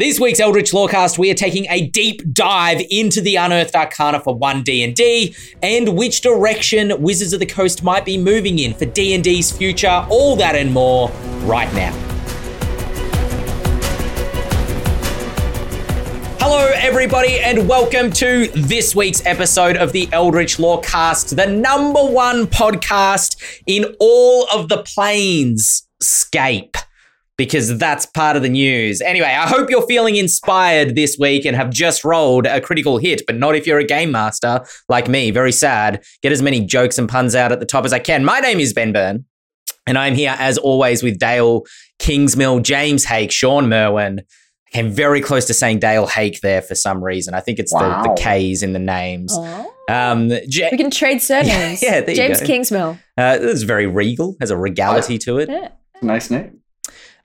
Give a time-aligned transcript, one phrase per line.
[0.00, 4.32] This week's Eldritch Lorecast, we are taking a deep dive into the unearthed arcana for
[4.32, 9.50] 1 D&D and which direction Wizards of the Coast might be moving in for D&D's
[9.50, 11.90] future, all that and more right now.
[16.38, 22.46] Hello, everybody, and welcome to this week's episode of the Eldritch Lorecast, the number one
[22.46, 26.76] podcast in all of the planes scape
[27.38, 29.00] because that's part of the news.
[29.00, 33.22] Anyway, I hope you're feeling inspired this week and have just rolled a critical hit,
[33.26, 35.30] but not if you're a game master like me.
[35.30, 36.04] Very sad.
[36.20, 38.24] Get as many jokes and puns out at the top as I can.
[38.24, 39.24] My name is Ben Byrne,
[39.86, 41.64] and I'm here as always with Dael
[42.00, 44.20] Kingsmill, James Haeck, Shawn Merwin.
[44.20, 47.34] I came very close to saying Dael Haeck there for some reason.
[47.34, 48.02] I think it's wow.
[48.02, 49.32] the, the K's in the names.
[49.34, 49.74] Oh.
[49.88, 51.82] Um, J- we can trade surnames.
[51.82, 52.98] yeah, yeah James Kingsmill.
[53.16, 55.48] Uh, it's very regal, has a regality to it.
[55.48, 55.68] Yeah.
[56.02, 56.60] Nice name.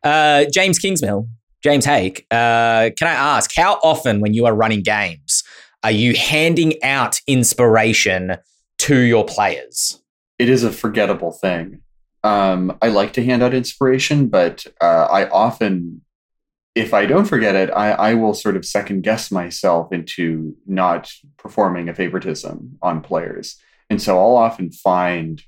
[0.03, 1.27] Uh, James Kingsmill,
[1.63, 5.43] James Haeck, uh, can I ask how often when you are running games
[5.83, 8.37] are you handing out inspiration
[8.79, 10.01] to your players?
[10.39, 11.81] It is a forgettable thing.
[12.23, 16.01] Um, I like to hand out inspiration, but uh, I often,
[16.73, 21.11] if I don't forget it, I, I will sort of second guess myself into not
[21.37, 23.57] performing a favoritism on players.
[23.89, 25.43] And so I'll often find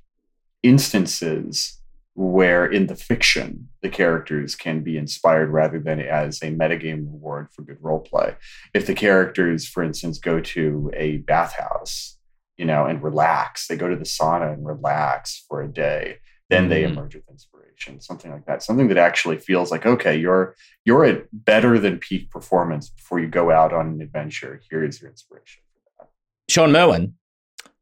[0.63, 1.80] instances
[2.16, 7.49] where in the fiction the characters can be inspired rather than as a metagame reward
[7.52, 8.35] for good role play.
[8.73, 12.17] If the characters, for instance, go to a bathhouse,
[12.58, 16.63] you know, and relax, they go to the sauna and relax for a day, then
[16.63, 16.69] mm-hmm.
[16.69, 18.63] they emerge with inspiration, something like that.
[18.63, 20.55] Something that actually feels like, okay, you're
[20.86, 24.61] you're at better than peak performance before you go out on an adventure.
[24.69, 26.09] Here is your inspiration for that.
[26.47, 27.16] Shawn Merwin,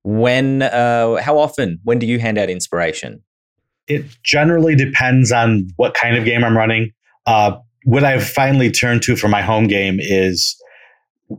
[0.02, 3.22] when uh, how often when do you hand out inspiration?
[3.88, 6.92] It generally depends on what kind of game I'm running.
[7.26, 10.56] Uh, what I've finally turned to for my home game is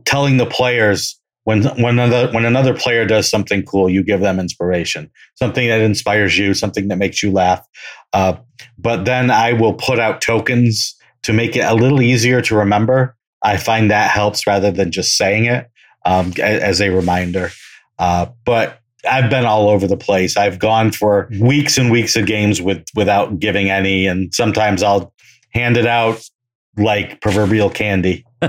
[0.05, 4.39] telling the players when when another when another player does something cool, you give them
[4.39, 7.65] inspiration, something that inspires you, something that makes you laugh.
[8.13, 8.35] Uh,
[8.77, 13.15] but then I will put out tokens to make it a little easier to remember.
[13.43, 15.69] I find that helps rather than just saying it
[16.03, 17.51] um, as a reminder.
[17.99, 18.79] Uh, but
[19.09, 20.37] I've been all over the place.
[20.37, 25.13] I've gone for weeks and weeks of games with without giving any, and sometimes I'll
[25.53, 26.21] hand it out
[26.77, 28.25] like proverbial candy.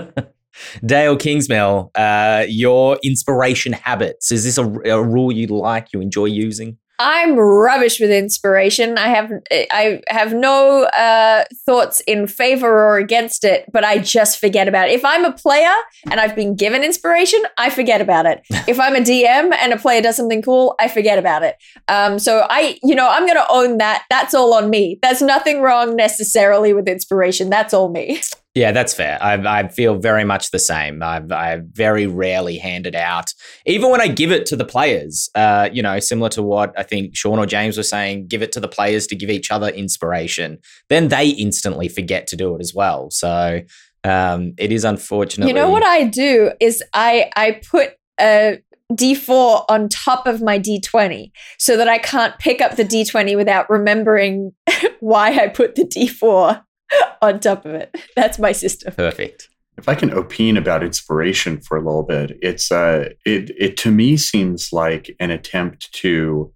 [0.85, 4.33] Dael Kingsmill, uh, your inspiration habits.
[4.33, 6.79] Is this a, a rule you like, you enjoy using?
[6.99, 8.97] I'm rubbish with inspiration.
[8.99, 14.39] I have I have no uh, thoughts in favor or against it, but I just
[14.39, 14.93] forget about it.
[14.93, 15.75] If I'm a player
[16.11, 18.43] and I've been given inspiration, I forget about it.
[18.67, 21.57] if I'm a DM and a player does something cool, I forget about it.
[21.89, 24.05] Um, so I, you know, I'm going to own that.
[24.09, 24.99] That's all on me.
[25.03, 27.51] There's nothing wrong necessarily with inspiration.
[27.51, 28.21] That's all me.
[28.57, 29.19] Yeah, that's fair.
[29.23, 31.03] I, I feel very much the same.
[31.03, 33.35] I've, I very rarely hand it out,
[33.67, 35.29] even when I give it to the players.
[35.35, 38.53] Uh, you know, similar to what I think Shawn or James were saying, give it
[38.53, 40.57] to the players to give each other inspiration.
[40.89, 43.11] Then they instantly forget to do it as well.
[43.11, 43.61] So
[44.05, 45.49] um, it is unfortunate.
[45.49, 50.59] You know what I do is I I put a D4 on top of my
[50.59, 54.53] D20 so that I can't pick up the D20 without remembering
[55.01, 56.63] why I put the D4
[57.23, 57.97] on top of it.
[58.15, 58.95] That's my system.
[58.95, 59.49] Perfect.
[59.79, 63.91] If I can opine about inspiration for a little bit, it's uh it it to
[63.91, 66.53] me seems like an attempt to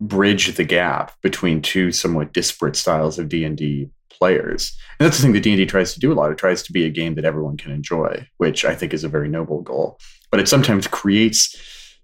[0.00, 4.76] bridge the gap between two somewhat disparate styles of D&D players.
[4.98, 6.32] And that's the thing that D&D tries to do a lot.
[6.32, 9.08] It tries to be a game that everyone can enjoy, which I think is a
[9.08, 9.98] very noble goal.
[10.30, 11.54] But it sometimes creates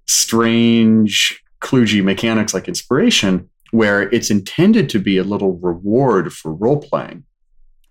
[0.07, 6.79] strange kludgy mechanics like inspiration where it's intended to be a little reward for role
[6.79, 7.25] playing.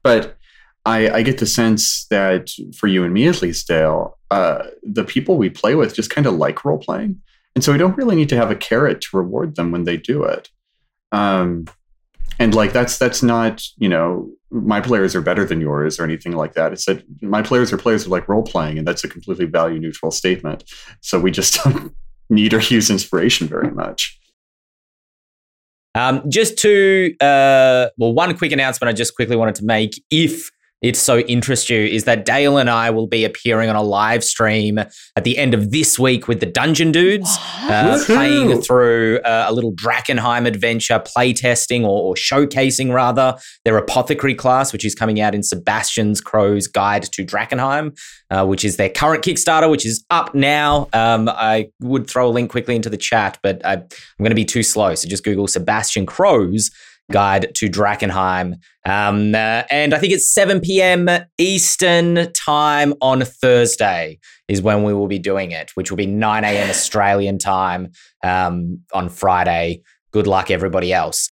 [0.03, 0.38] But
[0.85, 5.03] I, I, get the sense that for you and me, at least, Dael, uh, the
[5.03, 7.22] people we play with just kind of like role playing.
[7.56, 9.97] And so we don't really need to have a carrot to reward them when they
[9.97, 10.50] do it.
[11.12, 11.66] Um,
[12.40, 16.34] and like that's that's not you know my players are better than yours or anything
[16.34, 16.74] like that.
[16.74, 19.80] It's that my players are players who like role playing, and that's a completely value
[19.80, 20.63] neutral statement.
[21.01, 21.95] So we just don't
[22.30, 24.19] need or use inspiration very much.
[25.95, 30.03] Um, just to, uh, well, one quick announcement I just quickly wanted to make.
[30.12, 30.51] If
[30.81, 34.24] it so interests you is that Dael and I will be appearing on a live
[34.24, 39.45] stream at the end of this week with the Dungeon Dudes, uh, playing through uh,
[39.48, 45.22] a little Drakkenheim adventure, playtesting or, or, showcasing rather their apothecary class, which is coming
[45.22, 47.98] out in Sebastian's Crowe's Guide to Drakkenheim,
[48.30, 50.88] uh, which is their current Kickstarter, which is up now.
[50.94, 53.88] Um, I would throw a link quickly into the chat, but I, I'm
[54.19, 56.69] going to be too slow, so just Google Sebastian Crowe's
[57.12, 58.56] Guide to Drakkenheim.
[58.86, 61.07] Um, uh, and I think it's 7 p.m.
[61.38, 66.44] Eastern time on Thursday is when we will be doing it, which will be 9
[66.44, 66.69] a.m.
[66.69, 67.90] Australian time
[68.24, 69.81] um, on Friday.
[70.12, 71.30] Good luck, everybody else.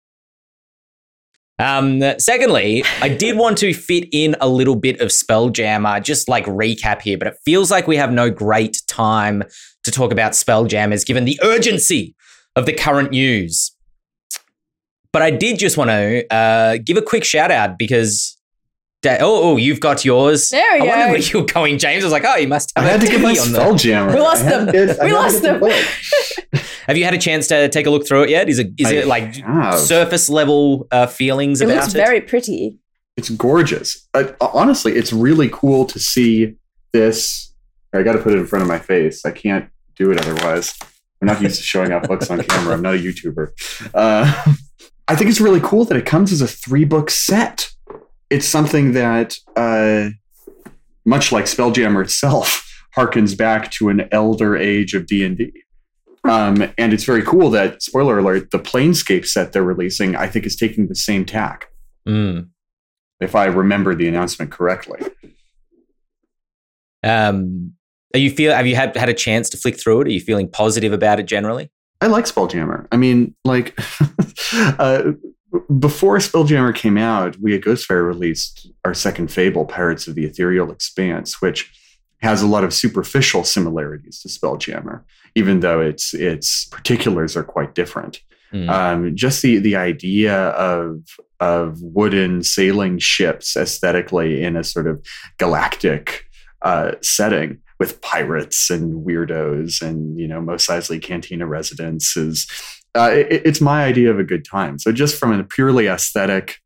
[1.59, 6.45] Um, secondly, I did want to fit in a little bit of Spelljammer, just like
[6.45, 9.43] recap here, but it feels like we have no great time
[9.83, 12.15] to talk about Spelljammers given the urgency
[12.55, 13.71] of the current news.
[15.11, 18.33] But I did just want to uh, give a quick shout out because.
[19.03, 20.49] Da- oh, oh, you've got yours.
[20.49, 21.11] There we I wondered go.
[21.11, 22.03] where you were going, James.
[22.03, 23.51] I was like, oh, you must I have had a to get my T on
[23.51, 24.13] the- Spelljammer.
[24.15, 24.65] We lost them.
[24.71, 26.61] get- We lost the them.
[26.87, 28.49] Have you had a chance to take a look through it yet?
[28.49, 29.77] Is it is I it like have.
[29.77, 31.97] surface level uh, feelings It about looks it?
[31.97, 32.79] very pretty.
[33.17, 34.07] It's gorgeous.
[34.15, 36.55] Uh, honestly, it's really cool to see
[36.91, 37.53] this.
[37.93, 39.25] I got to put it in front of my face.
[39.25, 40.73] I can't do it otherwise.
[41.21, 42.73] I'm not used to showing off books on camera.
[42.73, 43.89] I'm not a YouTuber.
[43.93, 44.53] Uh,
[45.07, 47.69] I think it's really cool that it comes as a three book set.
[48.29, 50.09] It's something that, uh,
[51.05, 52.63] much like Spelljammer itself,
[52.97, 55.51] harkens back to an elder age of D and D.
[56.23, 60.45] Um, and it's very cool that, spoiler alert, the Planescape set they're releasing, I think,
[60.45, 61.67] is taking the same tack
[62.05, 62.49] Mm.
[63.21, 64.99] if I remember the announcement correctly.
[67.03, 67.73] Um,
[68.13, 68.53] are you feel?
[68.53, 70.07] Have you had had a chance to flick through it?
[70.07, 71.69] Are you feeling positive about it generally?
[72.01, 72.87] I like Spelljammer.
[72.91, 73.77] I mean, like,
[74.79, 75.13] uh,
[75.79, 80.71] before Spelljammer came out, we at Ghostfire released our second fable, Pirates of the Ethereal
[80.71, 81.71] Expanse, which
[82.21, 85.03] has a lot of superficial similarities to Spelljammer,
[85.35, 88.21] even though its its particulars are quite different.
[88.53, 88.69] Mm.
[88.69, 91.01] Um, just the the idea of
[91.39, 95.05] of wooden sailing ships aesthetically in a sort of
[95.37, 96.25] galactic
[96.63, 102.47] uh, setting with pirates and weirdos and you know Mos Eisley Cantina residents is
[102.95, 104.79] uh, it, it's my idea of a good time.
[104.79, 106.57] So just from a purely aesthetic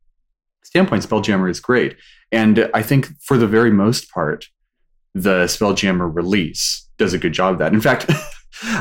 [0.63, 1.97] standpoint, Spelljammer is great,
[2.31, 4.47] and I think for the very most part,
[5.13, 7.73] the Spelljammer release does a good job of that.
[7.73, 8.11] In fact.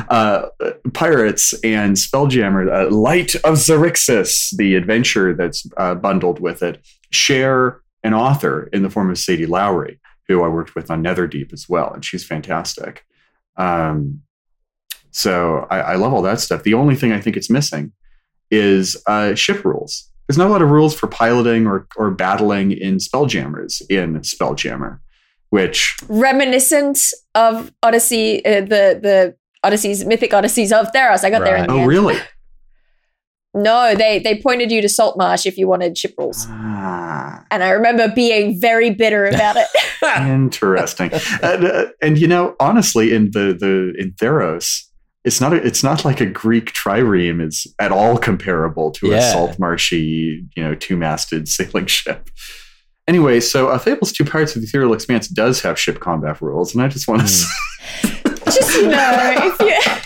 [0.09, 0.47] Uh,
[0.93, 7.81] Pirates and Spelljammer, uh, Light of Xaryxis, the adventure that's uh, bundled with it, share
[8.03, 9.99] an author in the form of Sadie Lowry,
[10.31, 13.05] who I worked with on Netherdeep as well, and she's fantastic.
[13.57, 14.21] Um,
[15.11, 16.63] so I, I love all that stuff.
[16.63, 17.91] The only thing I think it's missing
[18.49, 20.09] is uh, ship rules.
[20.27, 24.99] There's not a lot of rules for piloting or, or battling in Spelljammers in Spelljammer,
[25.49, 26.99] which Reminiscent
[27.35, 29.35] of Odyssey, uh, the the
[29.65, 31.23] Odysseys, mythic Odysseys of Theros.
[31.25, 31.69] I got there in Right.
[31.69, 32.15] the oh really?
[33.53, 36.45] No, they they pointed you to Saltmarsh if you wanted ship rules.
[36.49, 37.45] Ah.
[37.51, 39.67] And I remember being very bitter about it.
[40.21, 41.11] Interesting.
[41.43, 44.83] and, uh, and you know, honestly, in the the in Theros,
[45.25, 49.15] it's not a, it's not like a Greek trireme is at all comparable to a
[49.15, 49.31] Yeah.
[49.33, 52.29] salt marshy, you know, two masted sailing ship.
[53.07, 56.73] Anyway, so uh, Fables Two Pirates of the Ethereal Expanse does have ship combat rules,
[56.73, 57.27] and I just want to.
[57.27, 57.47] Hmm.
[58.45, 60.00] Just you know, if you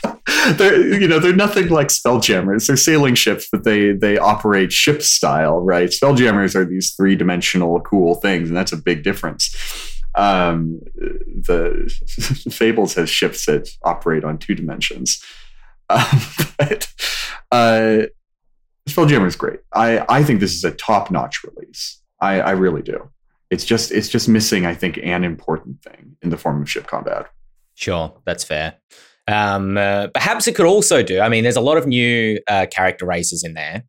[0.58, 2.68] they're you know they're nothing like spelljammers.
[2.68, 5.90] They're sailing ships, but they they operate ship style, right?
[5.90, 9.56] Spelljammers are these three dimensional cool things, and that's a big difference.
[10.16, 11.94] Um, the
[12.52, 15.24] Fables has ships that operate on two dimensions,
[15.90, 16.22] um,
[16.58, 16.88] but
[17.52, 18.04] uh,
[18.88, 19.60] is great.
[19.74, 22.02] I I think this is a top notch release.
[22.22, 23.10] I I really do.
[23.50, 26.88] It's just it's just missing, I think, an important thing in the form of ship
[26.88, 27.30] combat.
[27.76, 28.76] Sure, that's fair.
[29.28, 31.20] Um, uh, perhaps it could also do.
[31.20, 33.84] I mean, there's a lot of new uh, character races in there,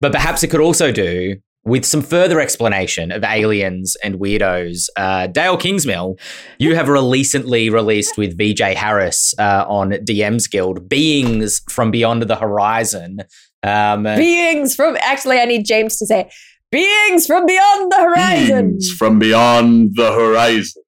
[0.00, 4.88] but perhaps it could also do with some further explanation of aliens and weirdos.
[4.96, 6.18] Uh, Dael Kingsmill,
[6.58, 12.36] you have recently released with VJ Harris uh, on DM's Guild beings from beyond the
[12.36, 13.18] horizon.
[13.62, 16.28] Um, beings from actually I need James to say
[16.72, 18.70] beings from beyond the horizon.
[18.70, 20.81] Beings from beyond the horizon.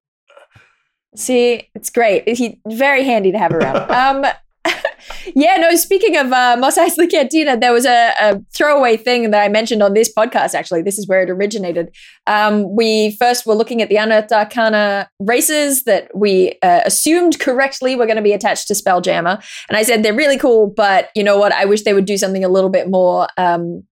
[1.15, 2.27] See, it's great.
[2.27, 3.89] He very handy to have around.
[4.25, 4.31] um,
[5.35, 5.75] yeah, no.
[5.75, 9.83] Speaking of uh, Mos Eisley Cantina, there was a, a throwaway thing that I mentioned
[9.83, 10.53] on this podcast.
[10.53, 11.95] Actually, this is where it originated.
[12.27, 17.95] Um, we first were looking at the Unearthed Arcana races that we uh, assumed correctly
[17.95, 21.23] were going to be attached to Spelljammer, and I said they're really cool, but you
[21.23, 21.53] know what?
[21.53, 23.27] I wish they would do something a little bit more.
[23.37, 23.83] Um,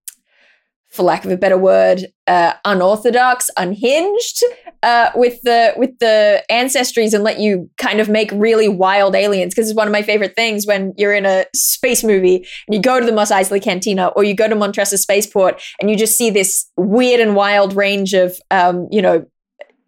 [0.90, 4.44] for lack of a better word, uh, unorthodox, unhinged
[4.84, 9.54] uh, with the with the ancestries, and let you kind of make really wild aliens.
[9.54, 12.82] Because it's one of my favorite things when you're in a space movie and you
[12.82, 16.18] go to the Mos Eisley Cantina or you go to Montressor Spaceport and you just
[16.18, 19.26] see this weird and wild range of, um, you know,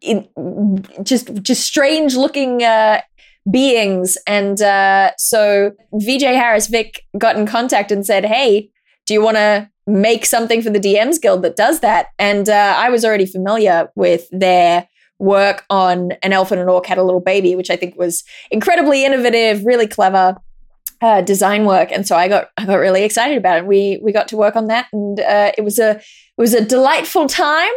[0.02, 0.28] in,
[1.04, 2.64] just just strange looking.
[2.64, 3.02] Uh,
[3.52, 8.72] beings and uh, so vj harris vic got in contact and said hey
[9.06, 12.08] do you want to make something for the DMs Guild that does that.
[12.18, 14.88] And uh, I was already familiar with their
[15.20, 18.24] work on An Elf and an Orc Had a Little Baby, which I think was
[18.52, 20.36] incredibly innovative, really clever.
[21.02, 23.66] Uh, design work, and so I got I got really excited about it.
[23.66, 26.04] We we got to work on that, and uh, it was a it
[26.38, 27.74] was a delightful time.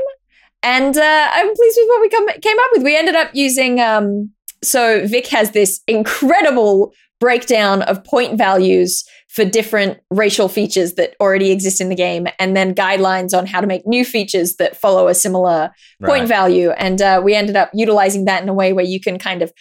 [0.63, 2.85] And uh, I'm pleased with what we come, came up with.
[2.85, 4.31] We ended up using um,
[4.63, 11.51] so Vic has this incredible breakdown of point values for different racial features that already
[11.51, 15.09] exist in the game, and then guidelines on how to make new features that follow
[15.09, 15.71] a similar
[16.01, 16.09] right.
[16.09, 16.71] point value.
[16.71, 19.53] And uh, we ended up utilizing that in a way where you can kind of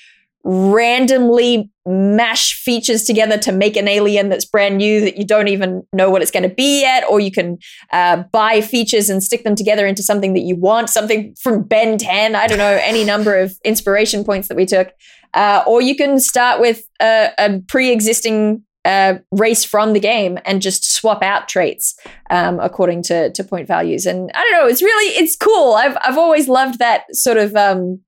[0.43, 5.83] randomly mash features together to make an alien that's brand new that you don't even
[5.91, 7.57] know what it's going to be yet or you can
[7.91, 11.97] uh, buy features and stick them together into something that you want something from ben
[11.97, 14.91] 10 i don't know any number of inspiration points that we took
[15.33, 20.61] uh, or you can start with a, a pre-existing uh, race from the game and
[20.61, 21.93] just swap out traits
[22.29, 25.97] um, according to, to point values and i don't know it's really it's cool i've,
[26.01, 27.99] I've always loved that sort of um,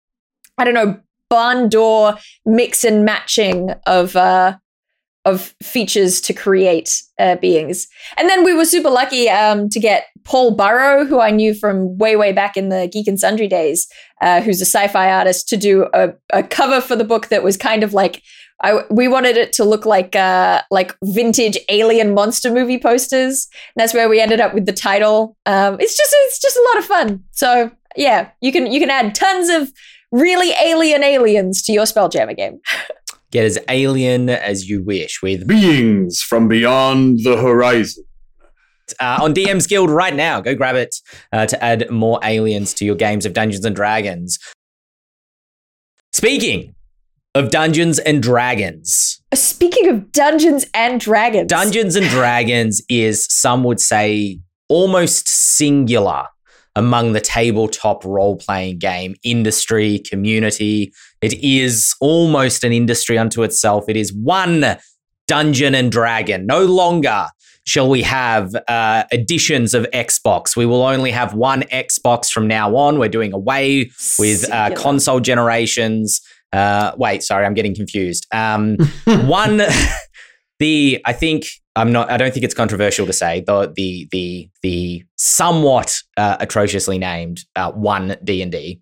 [0.57, 4.57] i don't know barn door mix and matching of uh,
[5.25, 7.87] of features to create uh, beings.
[8.17, 11.97] And then we were super lucky um, to get Paul Burrow, who I knew from
[11.97, 13.87] way, way back in the Geek and Sundry days,
[14.21, 17.57] uh, who's a sci-fi artist, to do a, a, cover for the book that was
[17.57, 18.23] kind of like
[18.61, 23.47] I, we wanted it to look like uh, like vintage alien monster movie posters.
[23.75, 25.37] And that's where we ended up with the title.
[25.45, 27.23] Um, it's just it's just a lot of fun.
[27.31, 29.71] So yeah, you can you can add tons of
[30.11, 32.59] really alien aliens to your Spelljammer game.
[33.31, 38.03] Get as alien as you wish with beings from beyond the horizon.
[38.99, 40.41] Uh, on DM's Guild right now.
[40.41, 40.95] Go grab it
[41.31, 44.39] uh, to add more aliens to your games of Dungeons and Dragons.
[46.11, 46.73] Speaking
[47.35, 49.21] of Dungeons and Dragons.
[49.33, 51.47] Speaking of Dungeons and Dragons.
[51.47, 56.25] Dungeons and Dragons is, some would say, almost singular
[56.75, 60.93] among the tabletop role playing game industry, community.
[61.21, 63.85] It is almost an industry unto itself.
[63.87, 64.77] It is one
[65.27, 66.45] Dungeon and Dragon.
[66.45, 67.27] No longer
[67.65, 70.55] shall we have uh, editions of Xbox.
[70.55, 72.97] We will only have one Xbox from now on.
[72.97, 76.21] We're doing away with uh, console generations.
[76.51, 78.25] Uh, wait, sorry, I'm getting confused.
[78.33, 79.61] Um, one,
[80.59, 82.09] the I think I'm not.
[82.11, 87.41] I don't think it's controversial to say the the the the somewhat uh, atrociously named
[87.55, 88.81] uh, one D and D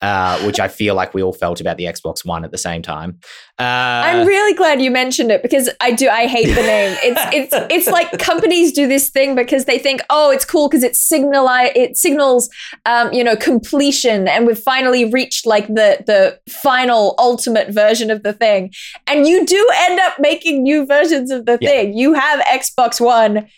[0.00, 2.82] uh, which I feel like we all felt about the Xbox One at the same
[2.82, 3.18] time.
[3.58, 3.62] Uh,
[4.04, 6.08] I'm really glad you mentioned it because I do.
[6.08, 6.96] I hate the name.
[7.02, 10.84] It's it's it's like companies do this thing because they think, oh, it's cool because
[10.84, 12.48] it signal it signals,
[12.86, 18.22] um, you know, completion, and we've finally reached like the the final ultimate version of
[18.22, 18.72] the thing.
[19.06, 21.68] And you do end up making new versions of the yeah.
[21.68, 21.96] thing.
[21.96, 23.48] You have Xbox One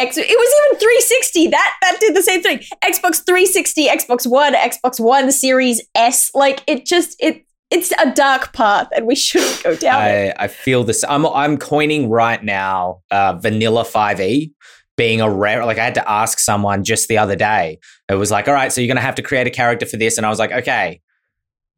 [0.00, 1.48] X, it was even 360.
[1.48, 2.58] That that did the same thing.
[2.82, 6.30] Xbox 360, Xbox One, Xbox One Series S.
[6.34, 10.36] Like it just it it's a dark path, and we shouldn't go down I, it.
[10.38, 11.04] I feel this.
[11.08, 14.52] I'm I'm coining right now uh, Vanilla 5e
[14.96, 15.64] being a rare.
[15.64, 17.78] Like I had to ask someone just the other day.
[18.08, 20.16] It was like, all right, so you're gonna have to create a character for this,
[20.16, 21.00] and I was like, okay.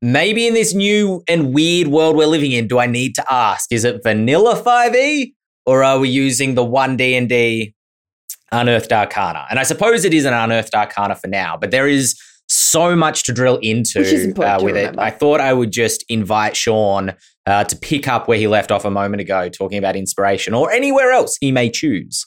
[0.04, 3.70] Maybe in this new and weird world we're living in, do I need to ask?
[3.70, 5.32] Is it vanilla 5e
[5.64, 7.72] or are we using the one D and D
[8.52, 9.46] unearthed arcana.
[9.50, 13.24] And I suppose it is an unearthed arcana for now, but there is so much
[13.24, 14.98] to drill into uh, with it.
[14.98, 17.14] I thought I would just invite Sean
[17.46, 20.70] uh, to pick up where he left off a moment ago, talking about inspiration or
[20.70, 22.26] anywhere else he may choose.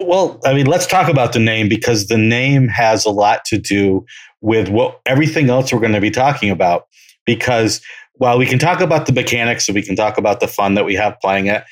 [0.00, 3.58] Well, I mean, let's talk about the name because the name has a lot to
[3.58, 4.04] do
[4.40, 6.86] with what everything else we're going to be talking about.
[7.24, 7.80] Because
[8.14, 10.84] while we can talk about the mechanics and we can talk about the fun that
[10.84, 11.62] we have playing it,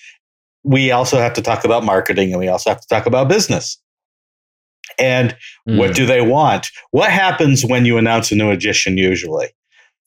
[0.63, 3.81] we also have to talk about marketing and we also have to talk about business.
[4.99, 5.37] And
[5.69, 5.79] mm.
[5.79, 6.67] what do they want?
[6.91, 9.49] What happens when you announce a new edition usually?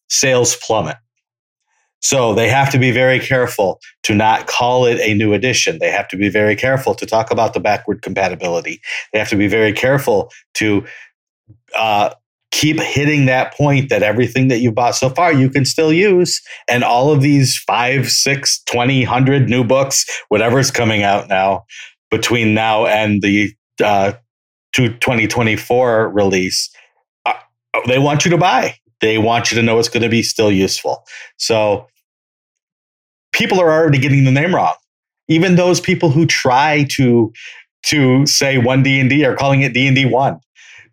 [0.09, 0.97] Sales plummet.
[2.01, 5.79] So they have to be very careful to not call it a new edition.
[5.79, 8.81] They have to be very careful to talk about the backward compatibility.
[9.13, 10.85] They have to be very careful to
[11.77, 12.09] uh,
[12.53, 16.39] keep hitting that point that everything that you've bought so far you can still use.
[16.69, 21.65] And all of these 5 6 20 100 new books whatever's coming out now
[22.11, 23.51] between now and the
[23.83, 24.13] uh,
[24.75, 26.69] 2024 release
[27.25, 27.33] uh,
[27.87, 28.75] they want you to buy.
[29.01, 31.03] They want you to know it's going to be still useful.
[31.37, 31.87] So
[33.33, 34.75] people are already getting the name wrong.
[35.27, 37.33] Even those people who try to
[37.85, 40.39] to say one d&d are calling it d&d 1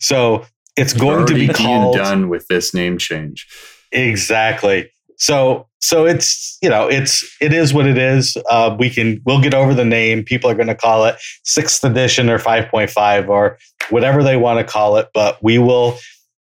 [0.00, 0.44] so
[0.80, 3.46] it's going to be called done with this name change.
[3.92, 4.90] Exactly.
[5.16, 8.36] so so it's you know it's it is what it is.
[8.50, 10.22] Uh, we can we'll get over the name.
[10.22, 13.58] People are going to call it sixth edition or five point five or
[13.88, 15.98] whatever they want to call it, but we will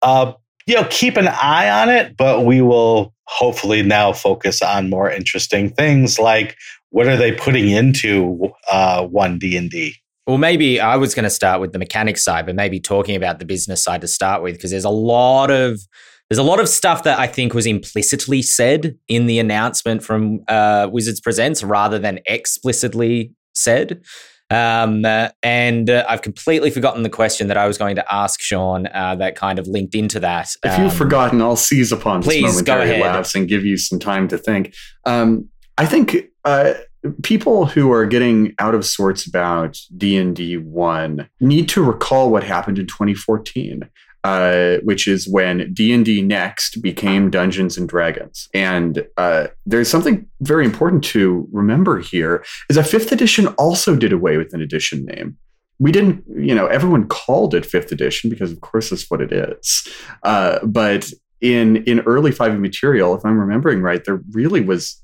[0.03, 0.33] uh,
[0.67, 2.17] you know keep an eye on it.
[2.17, 6.57] But we will hopefully now focus on more interesting things like
[6.91, 9.95] what are they putting into uh, one D and D.
[10.31, 13.41] Well, maybe I was going to start with the mechanics side, but maybe talking about
[13.41, 15.81] the business side to start with, because there's a lot of
[16.29, 20.45] there's a lot of stuff that I think was implicitly said in the announcement from
[20.47, 24.03] uh, Wizards Presents rather than explicitly said.
[24.51, 28.41] Um, uh, and uh, I've completely forgotten the question that I was going to ask
[28.41, 30.55] Shawn uh, that kind of linked into that.
[30.65, 33.15] If you've Um, forgotten, I'll seize upon please, this go momentary ahead.
[33.17, 34.75] lapse and give you some time to think.
[35.05, 36.75] Um, I think uh,
[37.23, 42.31] people who are getting out of sorts about D and D one need to recall
[42.31, 43.89] what happened in 2014.
[44.23, 49.89] Uh, which is when D and D Next became Dungeons and Dragons, and uh, there's
[49.89, 54.61] something very important to remember here: is that Fifth Edition also did away with an
[54.61, 55.39] edition name
[55.81, 59.33] we didn't, you know, everyone called it fifth edition because, of course, that's what it
[59.33, 59.89] is.
[60.23, 65.03] Uh, but in in early 5e material, if I'm remembering right, there really was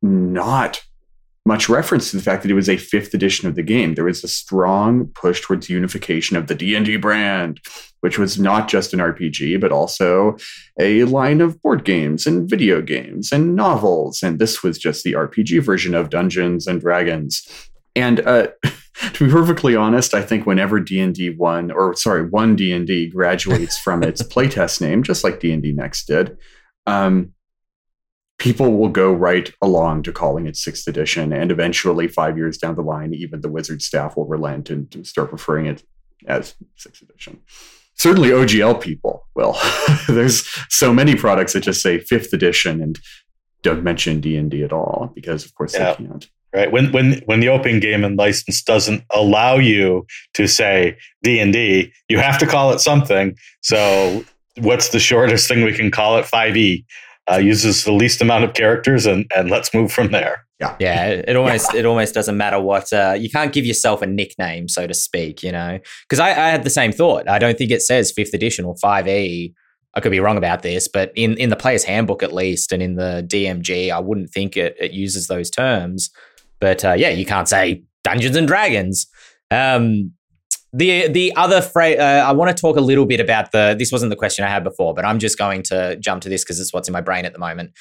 [0.00, 0.80] not
[1.46, 3.94] much reference to the fact that it was a fifth edition of the game.
[3.94, 7.60] There was a strong push towards unification of the D&D brand,
[8.00, 10.36] which was not just an RPG, but also
[10.80, 14.22] a line of board games and video games and novels.
[14.22, 17.46] And this was just the RPG version of Dungeons and Dragons.
[17.94, 18.48] And uh,
[19.12, 22.72] to be perfectly honest, I think whenever D and D one or sorry one D
[22.72, 26.38] and D graduates from its playtest name, just like D and D Next did,
[26.86, 27.32] um,
[28.44, 32.74] people will go right along to calling it sixth edition, and eventually, five years down
[32.76, 35.82] the line, even the wizard staff will relent and start referring it
[36.26, 37.40] as sixth edition.
[37.94, 39.56] Certainly, OGL people will.
[40.08, 43.00] There's so many products that just say fifth edition and
[43.62, 45.94] don't mention D and D at all because, of course, Yeah.
[45.94, 46.28] they can't.
[46.54, 51.90] right when when when the open game and license doesn't allow you to say d&d
[52.10, 54.22] you have to call it something so
[54.58, 56.84] what's the shortest thing we can call it 5e
[57.30, 60.44] uh, uses the least amount of characters and and let's move from there
[60.78, 64.06] Yeah, it it almost it almost doesn't matter what uh, you can't give yourself a
[64.06, 65.42] nickname, so to speak.
[65.42, 67.28] You know, because I, I had the same thought.
[67.28, 69.52] I don't think it says fifth edition or five E.
[69.96, 72.82] I could be wrong about this, but in in the player's handbook at least, and
[72.82, 76.10] in the DMG, I wouldn't think it, it uses those terms.
[76.60, 79.06] But uh, yeah, you can't say Dungeons and Dragons.
[79.50, 80.12] Um,
[80.74, 83.74] the the other phrase uh, I want to talk a little bit about the.
[83.78, 86.44] This wasn't the question I had before, but I'm just going to jump to this
[86.44, 87.72] because it's what's in my brain at the moment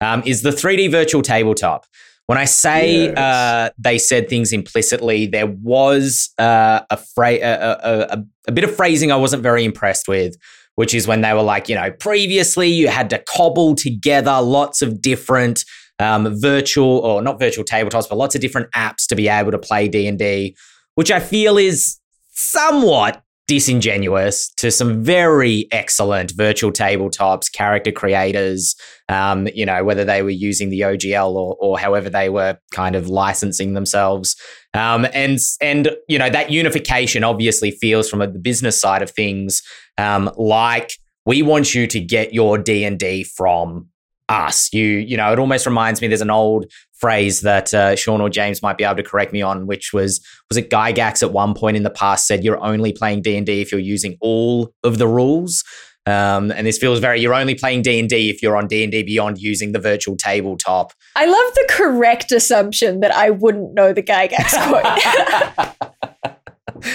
[0.00, 1.84] um, is the 3D virtual tabletop.
[2.26, 3.16] When I say Yes.
[3.16, 8.74] uh, they said things implicitly, there was uh, a, fra- a, a, a, bit of
[8.74, 10.34] phrasing I wasn't very impressed with,
[10.74, 14.82] which is when they were like, you know, previously you had to cobble together lots
[14.82, 15.64] of different
[16.00, 19.58] um, virtual or not virtual tabletops, but lots of different apps to be able to
[19.58, 20.56] play D and D,
[20.96, 21.98] which I feel is
[22.32, 28.74] somewhat disingenuous to some very excellent virtual tabletops, character creators,
[29.08, 32.96] um, you know, whether they were using the OGL or, or however they were kind
[32.96, 34.34] of licensing themselves.
[34.74, 39.10] Um, and, and, you know, that unification obviously feels from a, the business side of
[39.10, 39.62] things
[39.96, 40.92] um, like
[41.24, 43.88] we want you to get your D&D from
[44.28, 44.72] us.
[44.72, 48.30] You, you know, it almost reminds me, there's an old phrase that uh, Shawn or
[48.30, 51.54] James might be able to correct me on, which was, was it Gygax at one
[51.54, 55.06] point in the past said, you're only playing D&D if you're using all of the
[55.06, 55.62] rules.
[56.06, 59.72] Um, and this feels very, you're only playing D&D if you're on D&D Beyond using
[59.72, 60.92] the virtual tabletop.
[61.16, 64.86] I love the correct assumption that I wouldn't know the Gygax quote.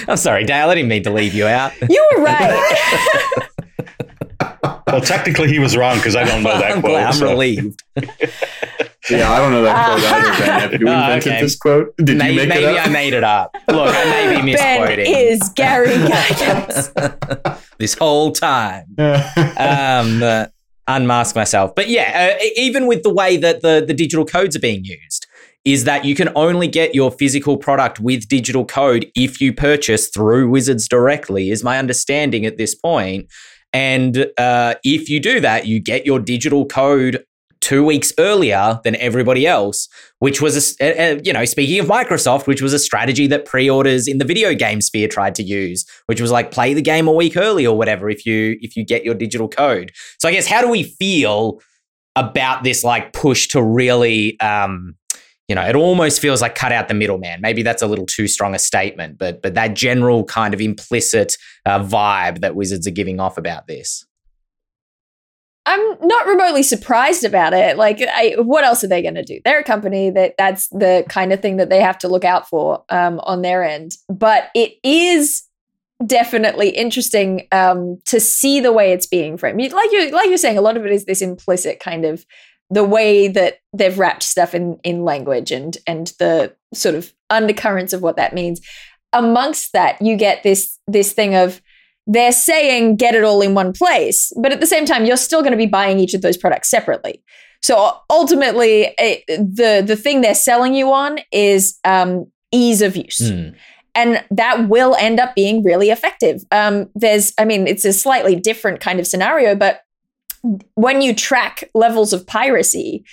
[0.08, 1.72] I'm sorry, Dael, I didn't mean to leave you out.
[1.88, 3.38] you were right.
[4.92, 7.30] well technically he was wrong because i don't know that I'm, quote glad, I'm so.
[7.30, 7.82] relieved.
[9.10, 10.80] Yeah, I don't know that quote either, Ben.
[10.80, 11.40] Who Oh, invented okay.
[11.42, 11.92] this quote?
[11.96, 12.86] Did maybe you make maybe it up?
[12.86, 13.56] I made it up.
[13.66, 17.60] Look, I may be ben misquoting is Gary Gygax.
[17.78, 18.84] this whole time.
[18.98, 20.46] um, uh,
[20.86, 21.74] unmask myself.
[21.74, 25.26] But yeah, uh, even with the way that the, the digital codes are being used,
[25.64, 30.08] is that you can only get your physical product with digital code if you purchase
[30.10, 33.26] through Wizards directly, is my understanding at this point.
[33.72, 37.24] And uh, if you do that, you get your digital code
[37.60, 42.60] two weeks earlier than everybody else, which was, a you know, speaking of Microsoft, which
[42.60, 46.32] was a strategy that pre-orders in the video game sphere tried to use, which was
[46.32, 49.14] like play the game a week early or whatever if you if you get your
[49.14, 49.92] digital code.
[50.18, 51.60] So I guess how do we feel
[52.16, 54.96] about this like push to really, um,
[55.52, 57.42] you know, it almost feels like cut out the middleman.
[57.42, 61.36] Maybe that's a little too strong a statement, but but that general kind of implicit
[61.66, 64.06] uh, vibe that Wizards are giving off about this.
[65.66, 67.76] I'm not remotely surprised about it.
[67.76, 69.40] Like, I, what else are they going to do?
[69.44, 72.48] They're a company that that's the kind of thing that they have to look out
[72.48, 73.92] for um, on their end.
[74.08, 75.42] But it is
[76.06, 79.60] definitely interesting um, to see the way it's being framed.
[79.60, 82.24] Like you, like you're saying, a lot of it is this implicit kind of
[82.72, 87.92] the way that they've wrapped stuff in in language and and the sort of undercurrents
[87.92, 88.60] of what that means.
[89.12, 91.60] Amongst that, you get this this thing of
[92.06, 95.42] they're saying get it all in one place, but at the same time, you're still
[95.42, 97.22] going to be buying each of those products separately.
[97.60, 103.20] So ultimately, it, the the thing they're selling you on is um, ease of use.
[103.20, 103.54] Mm.
[103.94, 106.42] And that will end up being really effective.
[106.50, 109.82] Um, there's, I mean, it's a slightly different kind of scenario, but
[110.74, 113.04] when you track levels of piracy,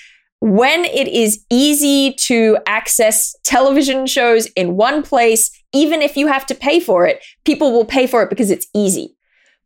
[0.41, 6.45] when it is easy to access television shows in one place, even if you have
[6.45, 9.15] to pay for it, people will pay for it because it's easy.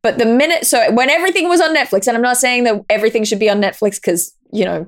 [0.01, 3.23] But the minute, so when everything was on Netflix, and I'm not saying that everything
[3.23, 4.85] should be on Netflix because, you know,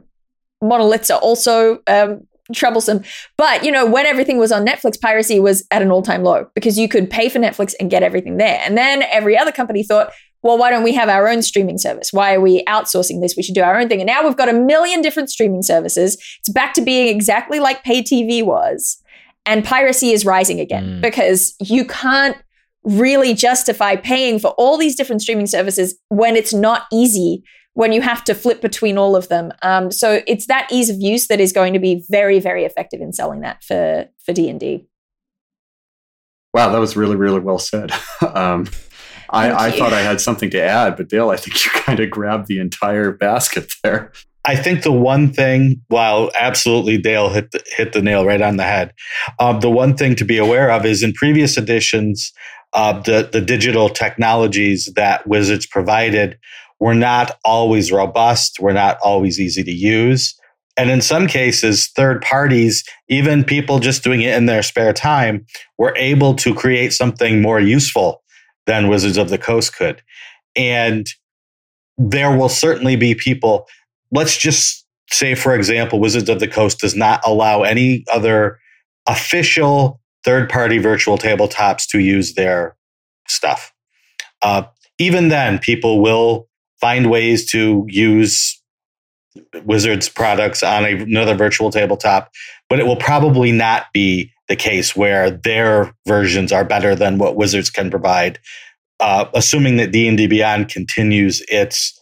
[0.62, 3.04] monoliths are also um, troublesome.
[3.38, 6.48] But, you know, when everything was on Netflix, piracy was at an all time low
[6.54, 8.60] because you could pay for Netflix and get everything there.
[8.64, 10.12] And then every other company thought,
[10.46, 12.14] well, why don't we have our own streaming service?
[12.14, 13.36] Why are we outsourcing this?
[13.36, 14.00] We should do our own thing.
[14.00, 16.24] And now we've got a million different streaming services.
[16.38, 19.02] It's back to being exactly like pay TV was.
[19.48, 21.02] And piracy is rising again Mm.
[21.02, 22.38] because you can't
[22.84, 28.02] really justify paying for all these different streaming services when it's not easy when you
[28.02, 29.52] have to flip between all of them.
[29.64, 33.02] Um, so it's that ease of use that is going to be very, very effective
[33.02, 34.86] in selling that for for D and D.
[36.54, 37.92] Wow, that was really, really well said.
[38.22, 38.68] um,
[39.36, 42.10] I, I thought I had something to add, but Dael, I think you kind of
[42.10, 44.12] grabbed the entire basket there.
[44.46, 48.58] I think the one thing, while absolutely Dael hit the, hit the nail right on
[48.58, 48.94] the head,
[49.40, 52.32] um, the one thing to be aware of is in previous editions,
[52.74, 56.38] uh, the the digital technologies that Wizards provided
[56.80, 60.36] were not always robust, were not always easy to use,
[60.78, 65.46] and in some cases, third parties, even people just doing it in their spare time,
[65.78, 68.22] were able to create something more useful
[68.66, 70.02] than Wizards of the Coast could,
[70.56, 71.08] and
[71.98, 73.68] there will certainly be people
[74.12, 78.60] let's just say, for example, Wizards of the Coast does not allow any other
[79.08, 82.76] official third party virtual tabletops to use their
[83.28, 83.72] stuff.
[84.42, 84.64] Uh,
[84.98, 86.48] even then, people will
[86.82, 88.62] find ways to use
[89.66, 92.32] Wizards products on a, another virtual tabletop,
[92.70, 97.36] but it will probably not be the case where their versions are better than what
[97.36, 98.40] Wizards can provide.
[99.00, 102.00] Uh, assuming that D and D Beyond continues its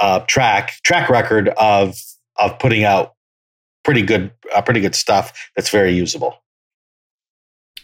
[0.00, 1.96] uh, track track record of
[2.36, 3.12] of putting out
[3.84, 6.42] pretty good uh, pretty good stuff that's very usable.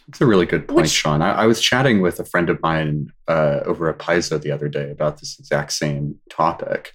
[0.08, 1.20] That's a really good point, Which- Shawn.
[1.22, 4.68] I, I was chatting with a friend of mine uh, over at Paizo the other
[4.68, 6.94] day about this exact same topic,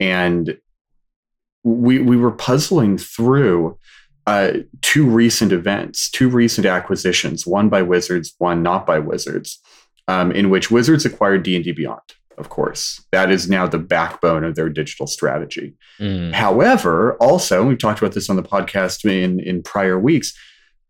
[0.00, 0.58] and
[1.62, 3.78] we we were puzzling through
[4.28, 9.58] uh, two recent events, two recent acquisitions, one by Wizards, one not by Wizards,
[10.06, 12.02] um, in which Wizards acquired D and D Beyond.
[12.36, 15.74] Of course, that is now the backbone of their digital strategy.
[15.98, 16.34] Mm.
[16.34, 20.36] However, also, we've talked about this on the podcast in, in prior weeks.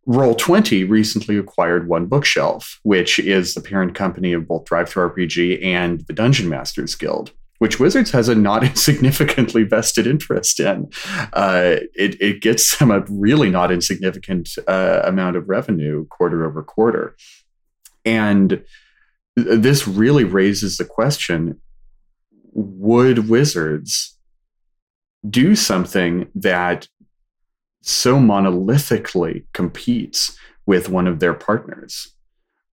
[0.08, 5.64] Roll20 recently acquired One Bookshelf, which is the parent company of both Drive Through RPG
[5.64, 10.90] and the Dungeon Masters Guild, which Wizards has a not insignificantly vested interest in.
[11.32, 16.62] Uh, it, it gets them a really not insignificant uh, amount of revenue quarter over
[16.62, 17.16] quarter.
[18.04, 18.62] And
[19.36, 21.60] th- this really raises the question
[22.52, 24.16] would Wizards
[25.28, 26.88] do something that
[27.82, 32.14] so monolithically competes with one of their partners.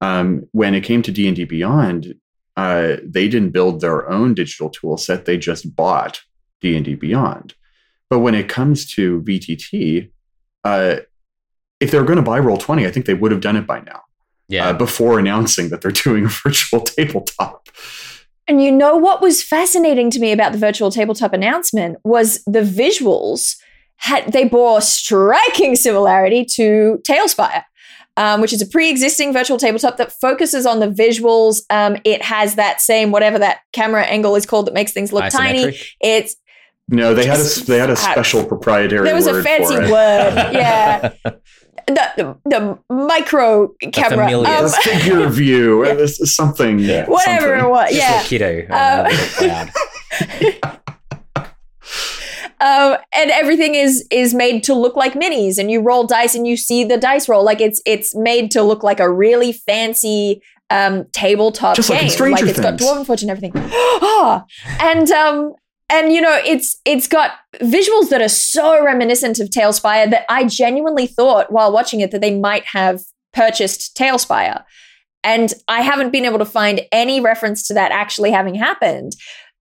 [0.01, 2.15] Um, when it came to D and D Beyond,
[2.57, 6.21] uh, they didn't build their own digital tool set; they just bought
[6.61, 7.53] D and D Beyond.
[8.09, 10.11] But when it comes to VTT,
[10.63, 10.97] uh,
[11.79, 13.67] if they were going to buy Roll Twenty, I think they would have done it
[13.67, 14.01] by now,
[14.47, 14.69] Yeah.
[14.69, 17.67] uh, before announcing that they're doing a virtual tabletop.
[18.47, 22.61] And you know what was fascinating to me about the virtual tabletop announcement was the
[22.61, 23.55] visuals
[23.97, 27.63] had they bore striking similarity to TaleSpire.
[28.17, 31.61] Um, which is a pre-existing virtual tabletop that focuses on the visuals.
[31.69, 35.29] Um, it has that same whatever that camera angle is called that makes things look
[35.29, 35.77] tiny.
[35.99, 36.37] It's
[36.87, 39.03] No, they had a they had a uh, special proprietary.
[39.03, 39.91] there was a fancy for it.
[39.91, 41.09] word, yeah.
[41.87, 44.47] The, the, the micro camera, familiar.
[44.49, 45.85] um, figure view.
[45.85, 45.93] Yeah.
[45.95, 46.79] This is something.
[47.07, 47.69] whatever it something.
[47.69, 48.21] was, Just yeah.
[48.21, 48.67] a kiddo.
[48.69, 49.69] on Uh, a little cloud.
[52.65, 56.47] Um, and everything is is made to look like minis and you roll dice and
[56.47, 60.41] you see the dice roll like it's it's made to look like a really fancy
[60.71, 62.89] um tabletop Just game like Stranger it's got Things.
[62.89, 64.43] dwarven forge and everything ah
[64.81, 65.53] and um
[65.89, 70.45] and you know it's it's got visuals that are so reminiscent of TaleSpire that I
[70.45, 73.01] genuinely thought while watching it that they might have
[73.33, 74.63] purchased TaleSpire.
[75.23, 79.13] And I haven't been able to find any reference to that actually having happened.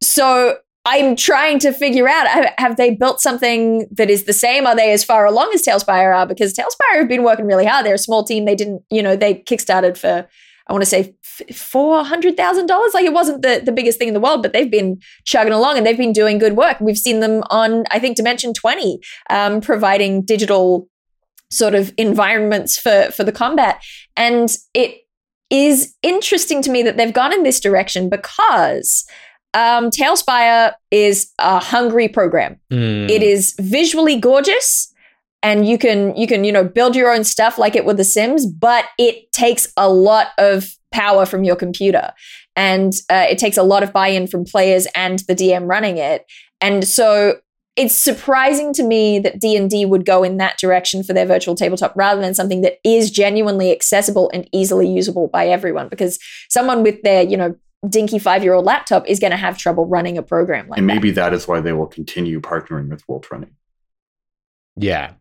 [0.02, 2.26] So I'm trying to figure out
[2.58, 4.66] have they built something that is the same?
[4.66, 6.26] Are they as far along as TaleSpire are?
[6.26, 7.86] Because TaleSpire have been working really hard.
[7.86, 8.44] They're a small team.
[8.44, 10.28] They didn't, you know, they kickstarted for
[10.66, 11.14] I want to say
[11.52, 12.94] four hundred thousand dollars.
[12.94, 15.76] Like it wasn't the the biggest thing in the world, but they've been chugging along
[15.76, 16.80] and they've been doing good work.
[16.80, 20.88] We've seen them on I think Dimension Twenty, um, providing digital
[21.50, 23.82] sort of environments for for the combat,
[24.16, 25.00] and it
[25.50, 29.04] is interesting to me that they've gone in this direction because
[29.54, 32.60] um, TaleSpire is a hungry program.
[32.70, 33.08] Mm.
[33.08, 34.92] It is visually gorgeous
[35.44, 38.04] and you can you can you know build your own stuff like it with the
[38.04, 42.12] sims but it takes a lot of power from your computer
[42.56, 46.24] and uh, it takes a lot of buy-in from players and the dm running it
[46.60, 47.36] and so
[47.76, 51.92] it's surprising to me that d&d would go in that direction for their virtual tabletop
[51.96, 57.02] rather than something that is genuinely accessible and easily usable by everyone because someone with
[57.02, 57.54] their you know
[57.88, 61.30] dinky five-year-old laptop is going to have trouble running a program like and maybe that.
[61.30, 63.54] that is why they will continue partnering with Wolf Running.
[64.76, 65.14] Yeah.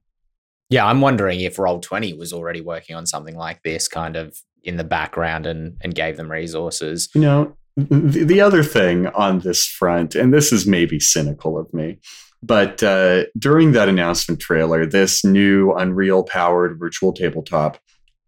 [0.70, 4.78] Yeah, I'm wondering if Roll20 was already working on something like this kind of in
[4.78, 7.10] the background and, and gave them resources.
[7.14, 11.72] You know, the, the other thing on this front, and this is maybe cynical of
[11.74, 12.00] me,
[12.42, 17.78] but uh, during that announcement trailer, this new Unreal powered virtual tabletop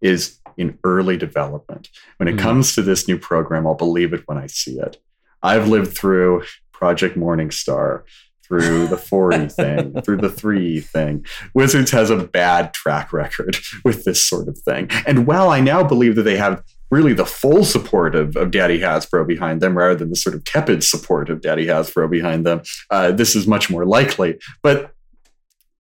[0.02, 1.90] is in early development.
[2.18, 2.40] When it Mhm.
[2.40, 4.98] comes to this new program, I'll believe it when I see it.
[5.44, 8.02] I've lived through Project Morningstar,
[8.48, 11.26] through the 40 thing, through the 3 thing.
[11.54, 14.90] Wizards has a bad track record with this sort of thing.
[15.08, 18.80] And while I now believe that they have really the full support of, of Daddy
[18.80, 22.62] Hasbro behind them rather than the sort of tepid support of Daddy Hasbro behind them,
[22.92, 24.38] uh, this is much more likely.
[24.62, 24.92] But